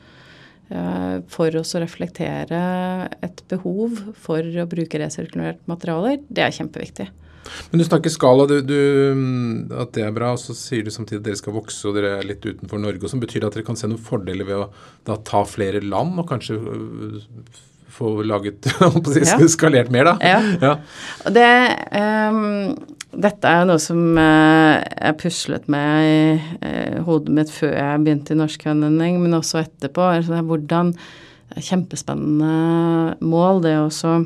[0.67, 2.59] Uh, for å reflektere
[3.23, 7.07] et behov for å bruke resirkulerte materialer, det er kjempeviktig.
[7.71, 8.81] Men du snakker skala, du, du,
[9.79, 12.17] at det er bra, og så sier du samtidig at dere skal vokse og dere
[12.19, 13.05] er litt utenfor Norge.
[13.05, 14.69] og som Betyr at dere kan se noen fordeler ved å
[15.07, 17.21] da ta flere land og kanskje øh,
[17.97, 18.67] få laget
[19.55, 20.17] skalert mer, da?
[20.21, 20.41] Ja.
[20.67, 20.75] ja.
[21.33, 21.49] Det,
[22.35, 26.17] um, dette er noe som uh, jeg puslet med i
[26.63, 30.11] uh, hodet mitt før jeg begynte i norsk norskvennending, men også etterpå.
[30.19, 30.97] Altså, hvordan
[31.57, 34.17] Kjempespennende mål, det også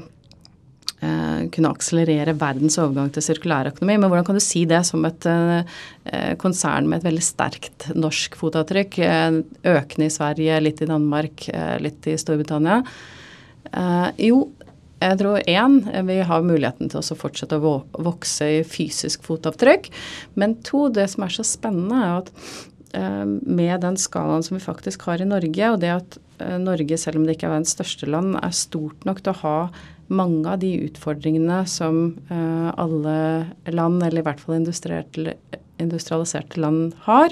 [1.00, 3.94] Eh, kunne akselerere verdens overgang til sirkulærøkonomi.
[3.96, 8.36] Men hvordan kan du si det som et eh, konsern med et veldig sterkt norsk
[8.36, 8.98] fotavtrykk?
[9.06, 9.38] Eh,
[9.72, 11.46] økende i Sverige, litt i Danmark,
[11.80, 12.82] litt i Storbritannia.
[14.20, 14.36] Jo,
[15.00, 19.88] jeg tror én, vi har muligheten til å fortsette å vokse i fysisk fotavtrykk.
[20.40, 22.28] Men to, det som er så spennende, er at
[22.90, 26.18] med den skalaen som vi faktisk har i Norge, og det at
[26.58, 29.56] Norge, selv om det ikke er verdens største land, er stort nok til å ha
[30.10, 31.94] mange av de utfordringene som
[32.32, 33.16] uh, alle
[33.70, 37.28] land, eller i hvert fall industrialiserte land, har.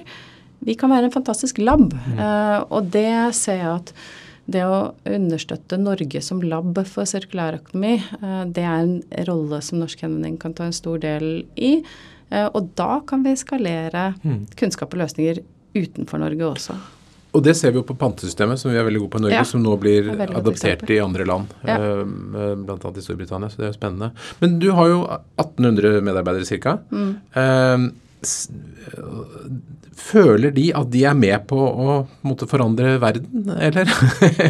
[0.63, 1.93] Vi kan være en fantastisk lab.
[1.95, 2.19] Mm.
[2.75, 3.93] Og det ser jeg at
[4.49, 10.05] det å understøtte Norge som lab for sirkulærøkonomi, uh, det er en rolle som Norsk
[10.07, 11.79] Henvending kan ta en stor del i.
[12.29, 14.51] Og da kan vi skalere mm.
[14.61, 15.39] kunnskap og løsninger
[15.73, 16.75] utenfor Norge også.
[17.37, 19.37] Og det ser vi jo på pantesystemet, som vi er veldig gode på i Norge,
[19.37, 21.77] ja, som nå blir adoptert i andre land, ja.
[21.77, 22.79] eh, bl.a.
[22.79, 23.51] i Storbritannia.
[23.53, 24.11] Så det er jo spennende.
[24.41, 25.03] Men du har jo
[25.37, 26.79] 1800 medarbeidere ca.
[26.89, 27.91] Mm.
[29.99, 33.91] Føler de at de er med på å måtte forandre verden, eller?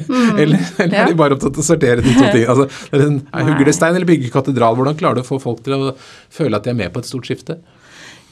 [0.09, 1.03] Mm, eller, eller ja.
[1.03, 2.55] er de bare opptatt av å sortere de to tingene?
[2.55, 4.79] Altså, er en, hugger det stein eller bygger katedral?
[4.79, 7.11] Hvordan klarer du å få folk til å føle at de er med på et
[7.11, 7.61] stort skifte?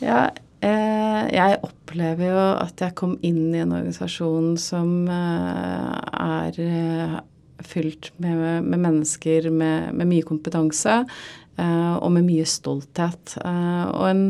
[0.05, 0.29] Ja,
[0.65, 7.17] Eh, jeg opplever jo at jeg kom inn i en organisasjon som eh, er eh,
[7.67, 11.03] fylt med, med mennesker med, med, mye kompetanse.
[11.57, 13.37] Og med mye stolthet.
[13.41, 14.23] og en,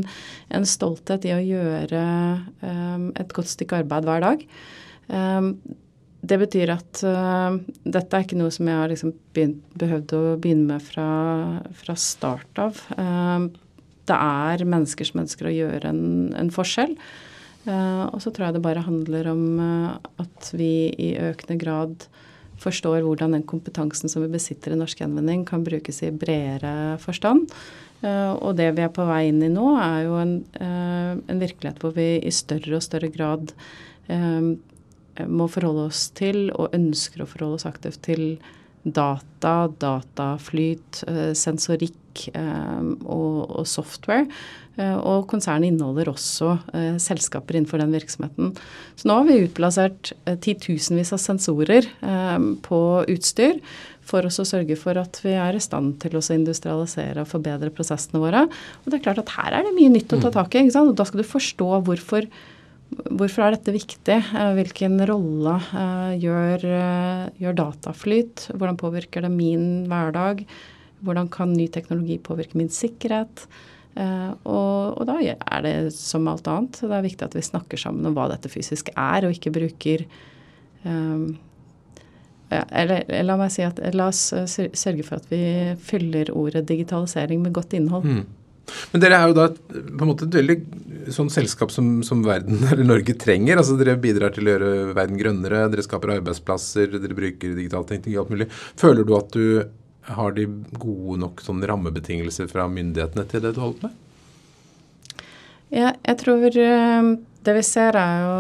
[0.54, 2.04] en, stolthet i å gjøre
[3.18, 4.44] et godt stykke arbeid hver dag.
[6.22, 10.70] det betyr at dette er ikke noe som jeg har liksom begynt, behøvd å begynne
[10.70, 11.10] med fra,
[11.74, 12.82] fra start av
[14.06, 16.04] det er mennesker som ønsker å gjøre en,
[16.38, 16.94] en forskjell.
[17.66, 19.46] Og så tror jeg det bare handler om
[20.22, 22.06] at vi i økende grad
[22.62, 27.50] forstår hvordan den kompetansen som vi besitter i norsk gjenvinning, kan brukes i bredere forstand.
[28.02, 31.80] Uh, og det vi er på vei inn i nå, er jo en, en virkelighet
[31.82, 33.54] hvor vi i større og større grad
[35.26, 38.36] må forholde oss til, og ønsker å forholde oss aktivt til,
[38.86, 41.04] data, dataflyt,
[41.36, 42.02] sensorikk
[42.34, 44.26] Eh, og, software.
[44.76, 48.54] Eh, og konsernet inneholder også eh, selskaper innenfor den virksomheten.
[48.96, 50.12] Så nå har vi utplassert
[50.44, 51.88] titusenvis av sensorer
[52.64, 52.80] på
[53.12, 53.60] utstyr
[54.06, 58.22] for å sørge for at vi er i stand til å industrialisere og forbedre prosessene
[58.22, 58.44] våre.
[58.84, 60.36] Og det er klart at her er det mye nytt å ta mm.
[60.36, 60.66] tak i.
[60.70, 62.28] Og da skal du forstå hvorfor,
[62.90, 64.18] hvorfor er dette viktig.
[64.58, 65.56] Hvilken rolle
[66.22, 66.66] gjør,
[67.40, 68.48] gjør dataflyt?
[68.54, 70.44] Hvordan påvirker det min hverdag?
[71.06, 73.46] Hvordan kan ny teknologi påvirke min sikkerhet?
[73.96, 76.78] Og, og, da er det som alt annet.
[76.82, 80.04] Det er viktig at vi snakker sammen om hva dette fysisk er, og ikke bruker
[80.84, 81.36] um,
[82.46, 85.40] eller, la meg si at la oss sørge for at vi
[85.82, 88.06] fyller ordet digitalisering med godt innhold.
[88.06, 88.26] Mm.
[88.92, 90.56] Men dere er jo da på en måte et veldig
[91.14, 93.60] sånn selskap som, som, verden eller Norge trenger.
[93.60, 98.18] altså Dere bidrar til å gjøre verden grønnere, dere skaper arbeidsplasser, dere bruker digital teknologi,
[98.22, 98.48] alt mulig.
[98.80, 99.46] Føler du at du
[100.16, 100.46] har de
[100.78, 104.02] gode nok sånn rammebetingelser fra myndighetene til det du holder med?
[105.74, 107.08] Ja, jeg tror eh,
[107.46, 108.36] det vi ser er jo,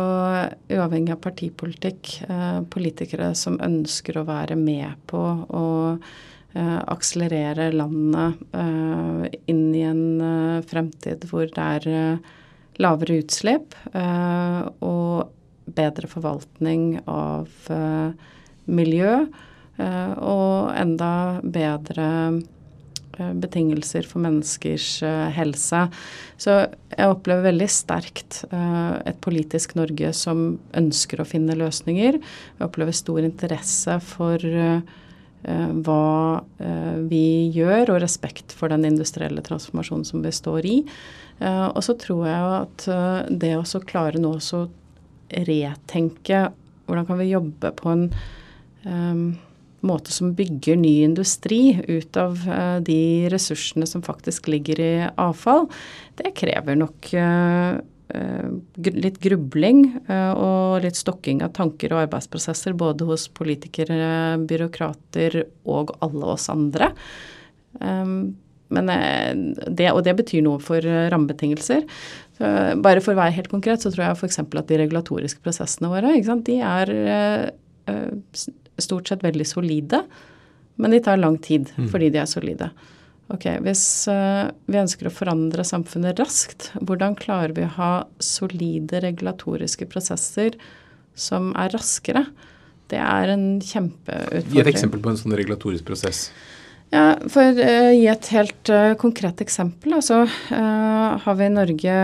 [0.78, 5.66] uavhengig av partipolitikk, eh, politikere som ønsker å være med på å
[6.56, 12.18] akselerere landet eh, inn i en eh, fremtid hvor det er
[12.76, 13.72] lavere utslipp
[14.84, 15.30] og
[15.78, 17.48] bedre forvaltning av
[18.68, 19.14] miljø
[19.80, 22.08] og enda bedre
[23.16, 24.90] betingelser for menneskers
[25.38, 25.86] helse.
[26.36, 30.44] Så jeg opplever veldig sterkt et politisk Norge som
[30.76, 32.20] ønsker å finne løsninger.
[32.20, 34.80] Jeg opplever stor interesse for Eh,
[35.86, 40.76] hva eh, vi gjør, og respekt for den industrielle transformasjonen som vi står i.
[41.38, 42.86] Eh, og så tror jeg at
[43.30, 44.62] det å klare nå å
[45.46, 46.46] retenke
[46.86, 48.04] hvordan kan vi jobbe på en
[48.86, 49.24] um,
[49.86, 55.66] måte som bygger ny industri ut av uh, de ressursene som faktisk ligger i avfall,
[56.14, 62.76] det krever nok uh, Eh, litt grubling eh, og litt stokking av tanker og arbeidsprosesser
[62.78, 66.92] både hos politikere, byråkrater og alle oss andre.
[67.76, 69.32] Men eh,
[69.66, 71.86] det, og det betyr noe for rammebetingelser.
[72.36, 74.42] Bare for å være helt konkret, så tror jeg f.eks.
[74.44, 76.12] at de regulatoriske prosessene våre
[76.44, 76.90] de er
[78.82, 80.02] stort sett veldig solide.
[80.76, 81.88] Men de tar lang tid mm.
[81.88, 82.68] fordi de er solide.
[83.32, 89.00] Ok, Hvis uh, vi ønsker å forandre samfunnet raskt, hvordan klarer vi å ha solide
[89.02, 90.54] regulatoriske prosesser
[91.18, 92.28] som er raskere?
[92.86, 94.52] Det er en kjempeutfordring.
[94.54, 96.28] Gi et eksempel på en sånn regulatorisk prosess.
[96.94, 101.94] Ja, For å uh, gi et helt uh, konkret eksempel, altså har vi i Norge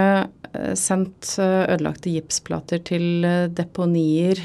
[0.76, 3.24] sendt ødelagte gipsplater til
[3.56, 4.37] deponier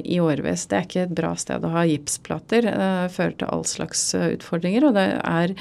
[0.00, 0.64] i årevis.
[0.70, 2.64] Det er ikke et bra sted å ha gipsplater.
[2.64, 5.52] Det fører til all slags utfordringer, og det er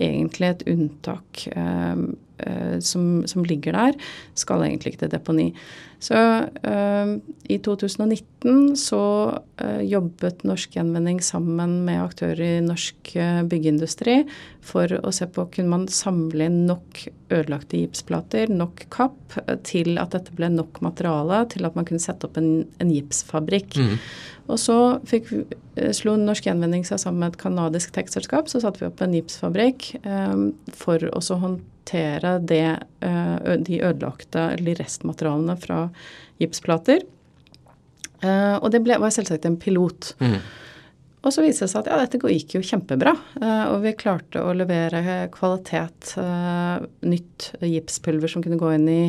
[0.00, 2.02] egentlig et unntak eh,
[2.46, 4.10] eh, som, som, ligger der.
[4.38, 5.48] Skal egentlig ikke til deponi.
[6.00, 7.10] Så eh,
[7.52, 9.02] i 2019 så
[9.60, 14.22] eh, jobbet Norsk Gjenvinning sammen med aktører i norsk eh, byggeindustri
[14.64, 20.00] for å se på kunne man samle inn nok ødelagte gipsplater, nok kapp, eh, til
[20.00, 23.76] at dette ble nok materiale til at man kunne sette opp en, en gipsfabrikk.
[23.76, 23.96] Mm.
[24.50, 24.76] Og så
[25.08, 25.30] fikk,
[25.76, 28.50] eh, slo Norsk Gjenvinning seg sammen med et canadisk tekstselskap.
[28.50, 30.36] Så satte vi opp en gipsfabrikk eh,
[30.74, 35.84] for å håndtere det, eh, de ødelagte eller restmaterialene fra
[36.42, 37.06] gipsplater.
[38.20, 40.14] Eh, og det ble, var selvsagt en pilot.
[40.20, 40.40] Mm.
[41.20, 43.12] Og så viste det seg at ja, dette gikk jo kjempebra.
[43.40, 49.02] Eh, og vi klarte å levere kvalitet, eh, nytt gipspulver som kunne gå inn i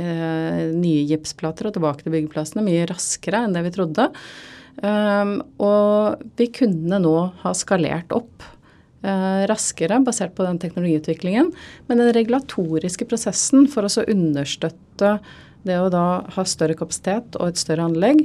[0.00, 4.08] nye gipsplater og tilbake til byggeplassene mye raskere enn det vi trodde.
[4.80, 8.44] Um, og vi kunne nå ha skalert opp
[9.04, 11.50] uh, raskere basert på den teknologiutviklingen.
[11.88, 15.18] Men den regulatoriske prosessen for å understøtte
[15.68, 18.24] det å da ha større kapasitet og et større anlegg,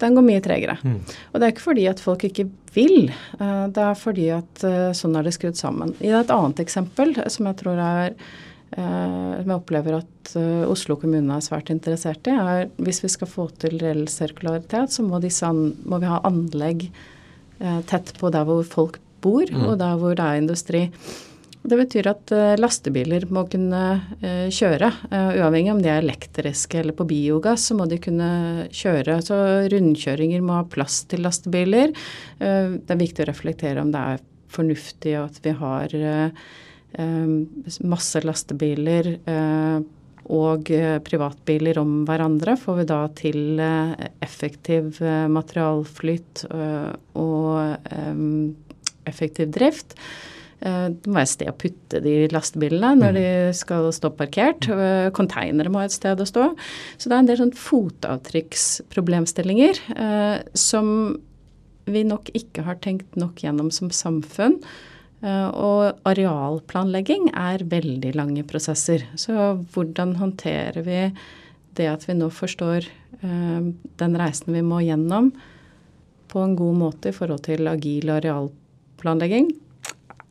[0.00, 0.76] den går mye tregere.
[0.86, 1.00] Mm.
[1.32, 2.46] Og det er ikke fordi at folk ikke
[2.76, 4.62] vil, uh, det er fordi at
[4.96, 5.96] sånn er det skrudd sammen.
[5.98, 10.96] I et annet eksempel som jeg tror er Eh, som jeg opplever at eh, Oslo
[11.00, 15.18] kommune er svært interessert i, er hvis vi skal få til reell sirkularitet, så må,
[15.22, 19.66] disse, må vi ha anlegg eh, tett på der hvor folk bor, mm.
[19.66, 20.84] og der hvor det er industri.
[21.60, 23.82] Det betyr at lastebiler må kunne
[24.48, 28.30] kjøre, uavhengig om de er elektriske eller på biogass, så må de kunne
[28.72, 29.18] kjøre.
[29.20, 29.36] Så
[29.68, 31.92] rundkjøringer må ha plass til lastebiler.
[32.38, 34.24] Det er viktig å reflektere om det er
[34.56, 35.98] fornuftig at vi har
[36.98, 39.80] masse lastebiler eh,
[40.30, 48.54] og eh, privatbiler om hverandre, får vi da til eh, effektiv materialflyt og ehm,
[49.08, 49.96] effektiv drift.
[50.60, 53.56] Det må være et sted å putte de lastebilene når de mm.
[53.56, 54.68] skal stå parkert.
[55.16, 56.52] Konteinere må ha et sted å stå.
[57.00, 59.80] Så det er en del sånn fotavtrykksproblemstillinger
[60.52, 61.16] som
[61.88, 64.60] vi nok ikke har tenkt nok gjennom som samfunn.
[65.20, 69.04] Eh, og arealplanlegging er veldig lange prosesser.
[69.20, 69.34] Så
[69.74, 71.00] hvordan håndterer vi
[71.78, 73.70] det at vi nå forstår eh,
[74.02, 75.32] den reisen vi må gjennom,
[76.30, 79.50] på en god måte i forhold til agil arealplanlegging?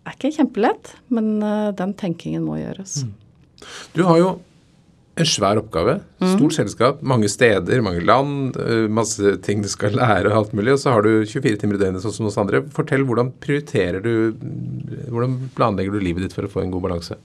[0.10, 1.36] er ikke kjempelett, men
[1.78, 3.04] den tenkingen må gjøres.
[3.06, 3.12] Mm.
[3.94, 4.30] Du har jo
[5.20, 5.98] en svær oppgave.
[6.22, 8.56] Stort selskap, mange steder, mange land,
[8.94, 10.76] masse ting du skal lære og alt mulig.
[10.76, 12.64] Og så har du 24 timer i døgnet sånn som oss andre.
[12.76, 14.14] Fortell hvordan prioriterer du
[15.10, 17.18] Hvordan planlegger du livet ditt for å få en god balanse?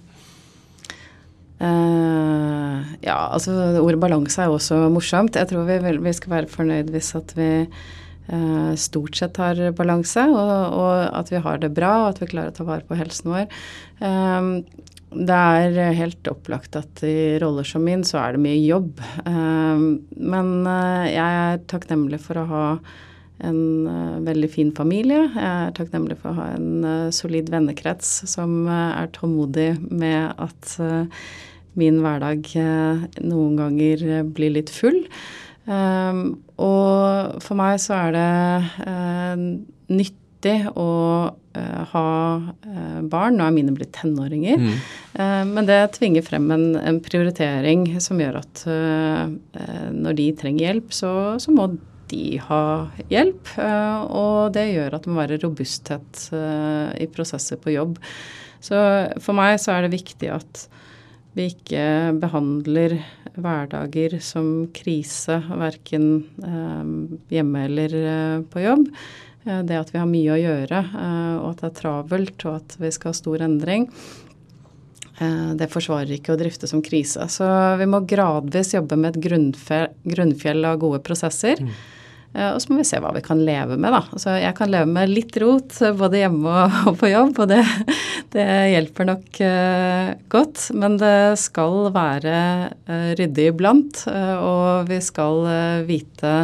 [1.62, 5.38] Uh, ja, altså ordet balanse er jo også morsomt.
[5.38, 10.26] Jeg tror vi, vi skal være fornøyd hvis at vi uh, stort sett har balanse,
[10.34, 12.99] og, og, at vi har det bra, og at vi klarer å ta vare på
[12.99, 13.47] helsen vår.
[14.03, 14.84] Uh,
[15.15, 19.01] det er helt opplagt at i roller som min så er det mye jobb.
[19.25, 20.53] Men
[21.09, 22.67] jeg er takknemlig for å ha
[23.45, 25.25] en veldig fin familie.
[25.35, 30.77] Jeg er takknemlig for å ha en solid vennekrets som er tålmodig med at
[31.79, 35.03] min hverdag eh, noen ganger eh, blir litt full.
[35.65, 39.45] Og for meg så er det
[39.89, 40.89] nyttig å
[41.55, 42.09] ha
[42.43, 43.39] uh, barn.
[43.39, 44.61] Nå er mine blitt tenåringer.
[44.61, 45.51] Mm.
[45.55, 48.63] men det tvinger frem en, en, prioritering som gjør at
[49.95, 51.69] når de trenger hjelp, så, så må
[52.11, 52.63] de ha
[53.13, 53.53] hjelp.
[54.11, 58.01] og det gjør at det må være robusthet i prosesser på jobb.
[58.59, 58.81] Så
[59.23, 60.67] for meg så er det viktig at
[61.35, 63.01] vi ikke behandler
[63.35, 66.07] hverdager som krise, verken
[66.47, 66.93] eh,
[67.35, 68.87] hjemme eller eh, på jobb.
[69.45, 70.84] Eh, det at vi har mye å gjøre,
[71.40, 73.88] og at det er travelt, og at vi skal ha stor endring,
[75.14, 77.22] det forsvarer ikke å drifte som krise.
[77.30, 77.47] Så
[77.78, 79.45] vi må gradvis jobbe med et
[80.03, 81.62] grunnfjell av gode prosesser.
[81.62, 81.70] Mm.
[82.34, 84.03] Eh, og så må vi se hva vi kan leve med, da.
[84.11, 86.55] Altså, jeg kan leve med litt rot både hjemme
[86.90, 87.62] og på jobb, og det,
[88.34, 90.68] det hjelper nok uh, godt.
[90.74, 92.38] Men det skal være
[92.90, 95.45] uh, ryddig iblant, uh, og vi skal
[95.86, 96.34] vite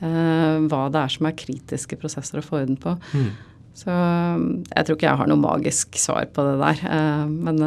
[0.00, 2.94] hva det er som er kritiske prosesser å få orden på.
[3.12, 3.30] Mm.
[3.78, 7.26] Så jeg tror ikke jeg har noe magisk svar på det der.
[7.30, 7.58] Men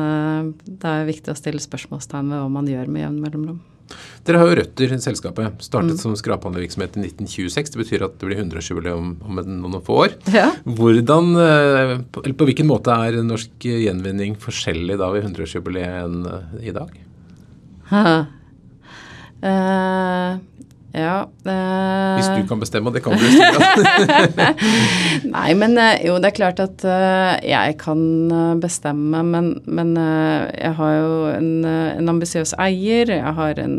[0.63, 3.59] det er viktig å stille spørsmålstegn ved hva man gjør med jevn mellomrom.
[4.25, 5.63] Dere har jo røtter i selskapet.
[5.65, 6.01] Startet mm.
[6.01, 7.73] som skraphandlervirksomhet i 1926.
[7.73, 10.17] Det betyr at det blir 100-årsjubileum om noen få år.
[10.33, 10.49] Ja.
[10.65, 16.69] Hvordan, eh, eller på hvilken måte er norsk gjenvinning forskjellig da ved 100-årsjubileet enn eh,
[16.69, 16.93] i dag?
[17.91, 18.23] Uh,
[20.91, 21.23] ja.
[21.45, 24.47] Uh, Hvis du kan bestemme, og det kan du bestemme.
[25.35, 28.01] Nei, men eh, jo, det er klart at uh, jeg kan
[28.59, 33.77] bestemme, men, men uh, jeg har jo en, en ambisiøs eier, jeg har en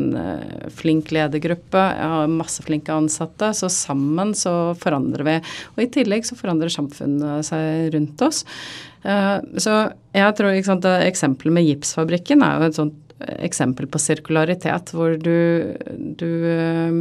[0.72, 5.36] flink ledergruppe, jeg har masse flinke ansatte, så sammen så forandrer vi.
[5.76, 8.42] Og i tillegg så forandrer samfunnet seg rundt oss.
[9.02, 9.74] så
[10.14, 15.74] jeg tror sant, Eksempelet med gipsfabrikken er jo et sånt eksempel på sirkularitet, hvor du,
[16.18, 16.96] du eh,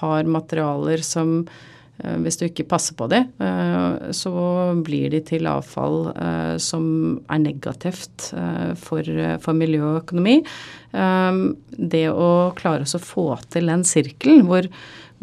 [0.00, 4.34] har materialer som eh, hvis du ikke passer på dem, eh, så
[4.86, 6.10] blir de til avfall
[6.62, 6.86] som
[7.28, 8.30] er negativt
[8.80, 10.40] for, for miljø og økonomi.
[10.94, 14.68] Det å klare å få til den sirkelen hvor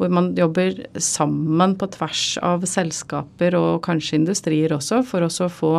[0.01, 5.53] hvor man jobber sammen på tvers av selskaper og kanskje industrier også, for også å
[5.53, 5.73] få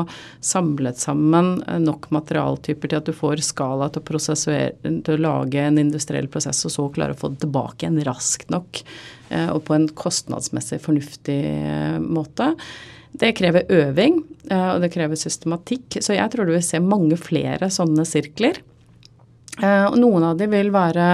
[0.44, 5.80] samlet sammen nok materialtyper til at du får skala til å, til å lage en
[5.82, 8.84] industriell prosess, og så klare å få det tilbake igjen raskt nok
[9.32, 12.52] eh, og på en kostnadsmessig fornuftig eh, måte.
[13.18, 15.98] Det krever øving, eh, og det krever systematikk.
[15.98, 18.62] Så jeg tror du vil se mange flere sånne sirkler.
[19.62, 21.06] Og noen av de vil være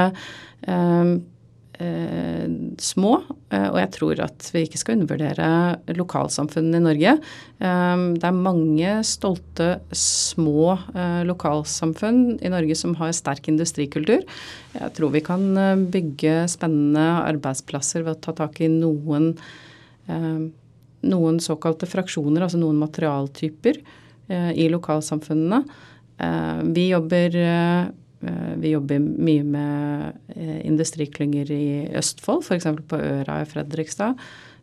[1.82, 2.46] eh,
[2.82, 3.12] små.
[3.50, 7.14] Eh, og jeg tror at vi ikke skal undervurdere lokalsamfunnene i Norge.
[7.58, 14.24] Eh, det er mange stolte små eh, lokalsamfunn i Norge som har sterk industrikultur.
[14.74, 19.32] Jeg tror vi kan eh, bygge spennende arbeidsplasser ved å ta tak i noen,
[20.10, 20.42] eh,
[21.08, 23.82] noen såkalte fraksjoner, altså noen materialtyper
[24.28, 25.62] i lokalsamfunnene.
[26.76, 27.36] Vi jobber
[28.58, 31.66] vi jobber mye med eh, industriklynger i
[31.98, 32.66] Østfold, f.eks.
[32.90, 34.18] på Øra i Fredrikstad.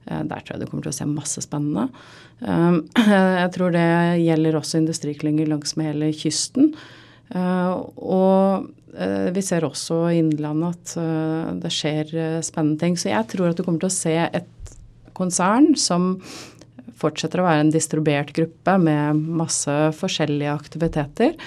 [0.05, 1.87] Eh, der tror jeg du kommer til å se masse spennende.
[2.45, 3.87] Jeg tror det
[4.19, 6.73] gjelder også industriklynger langs med hele kysten.
[7.31, 8.65] Og
[9.31, 12.11] vi ser også i Innlandet at det skjer
[12.43, 12.97] spennende ting.
[12.99, 14.75] Så jeg tror at du kommer til å se et
[15.15, 16.17] konsern som
[16.99, 21.39] fortsetter å være en distribuert gruppe med masse forskjellige aktiviteter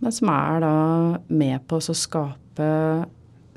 [0.00, 0.74] men som er da
[1.28, 2.68] med på å skape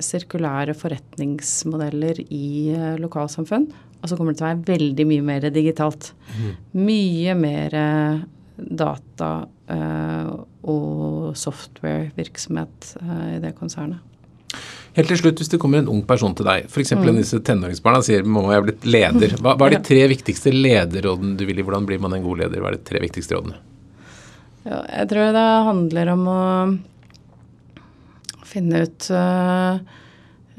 [0.04, 3.68] sirkulære forretningsmodeller i eh, lokalsamfunn.
[4.04, 6.12] Og så kommer det til å være veldig mye mer digitalt.
[6.36, 6.50] Mm.
[6.84, 8.24] Mye mer eh,
[8.54, 10.34] data uh,
[10.70, 12.92] og software-virksomhet
[13.34, 14.04] i det konsernet.
[14.94, 16.94] Helt til slutt, hvis det kommer en ung person til deg, f.eks.
[16.94, 17.10] Mm.
[17.18, 19.36] disse tenåringsbarna sier mamma, jeg har blitt leder.
[19.42, 21.66] Hva, hva er de tre viktigste lederrådene du vil gi?
[21.66, 22.62] Hvordan blir man en god leder?
[22.62, 23.58] Hva er de tre viktigste rådene?
[24.64, 26.42] Ja, jeg tror det handler om å
[28.48, 29.80] finne ut uh,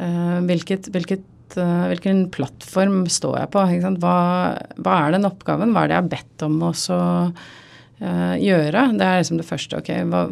[0.00, 1.24] uh, hvilket, hvilket,
[1.56, 3.66] uh, hvilken plattform står jeg på.
[4.02, 4.16] Hva,
[4.76, 5.74] hva, er den oppgaven?
[5.74, 6.72] Hva er det jeg har bedt om å
[8.04, 8.80] gjøre?
[8.98, 9.78] Det er liksom det første.
[9.80, 10.26] ok, Hva,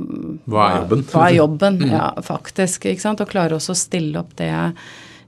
[0.51, 1.07] hva er jobben?
[1.13, 1.95] Hva er jobben, mm.
[1.95, 2.91] ja, faktisk.
[2.91, 4.51] ikke sant, Og klare også å stille opp det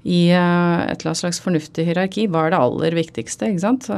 [0.04, 2.26] i et eller annet slags fornuftig hierarki.
[2.28, 3.48] Hva er det aller viktigste?
[3.48, 3.88] ikke sant?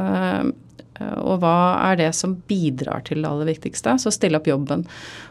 [0.99, 1.57] Og hva
[1.89, 3.97] er det som bidrar til det aller viktigste?
[4.01, 4.85] Så stille opp jobben.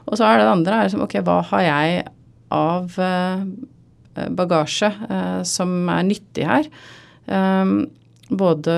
[0.07, 2.05] Og så er det det andre er liksom, ok, hva har jeg
[2.55, 6.69] av eh, bagasje eh, som er nyttig her.
[7.27, 7.65] Eh,
[8.27, 8.77] både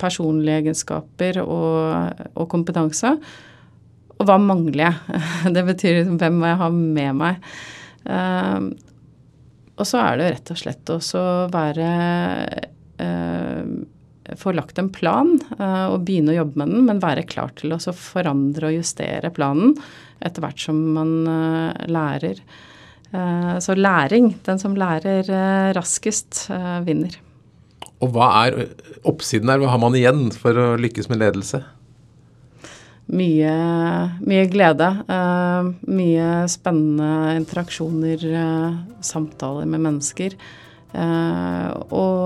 [0.00, 3.12] personlige egenskaper og, og, kompetanse.
[4.16, 5.24] Og hva mangler jeg?
[5.56, 7.50] Det betyr hvem må jeg ha med meg?
[9.76, 11.88] Og så er det rett og slett også å være
[14.38, 17.78] få lagt en plan og begynne å jobbe med den, men være klar til å
[17.78, 19.76] forandre og justere planen
[20.24, 21.12] etter hvert som man
[21.86, 22.40] lærer.
[23.12, 27.16] Eh, så læring, den som lærer eh, raskest, eh, vinner.
[28.02, 28.66] Og hva er
[29.06, 29.62] oppsiden her?
[29.62, 31.62] Hva har man igjen for å lykkes med ledelse?
[33.06, 33.52] Mye,
[34.26, 34.88] mye glede.
[35.86, 38.24] mye spennende interaksjoner,
[38.98, 40.34] samtaler med mennesker.
[40.94, 42.22] Og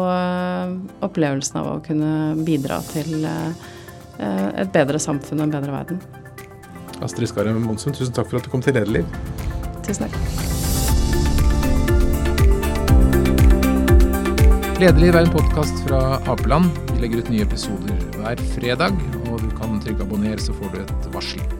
[1.07, 2.13] opplevelsen av å kunne
[2.45, 5.97] bidra til et bedre samfunn og en bedre verden.
[7.01, 9.07] Astrid Skarem Monsen, tusen takk for at du kom til Lederliv.
[9.87, 10.15] Tusen takk.
[14.81, 16.01] Lederliv er en podkast fra
[16.33, 16.67] Apeland.
[16.95, 18.93] Vi legger ut nye episoder hver fredag,
[19.27, 21.60] og du kan trykke abonner, så får du et varsel.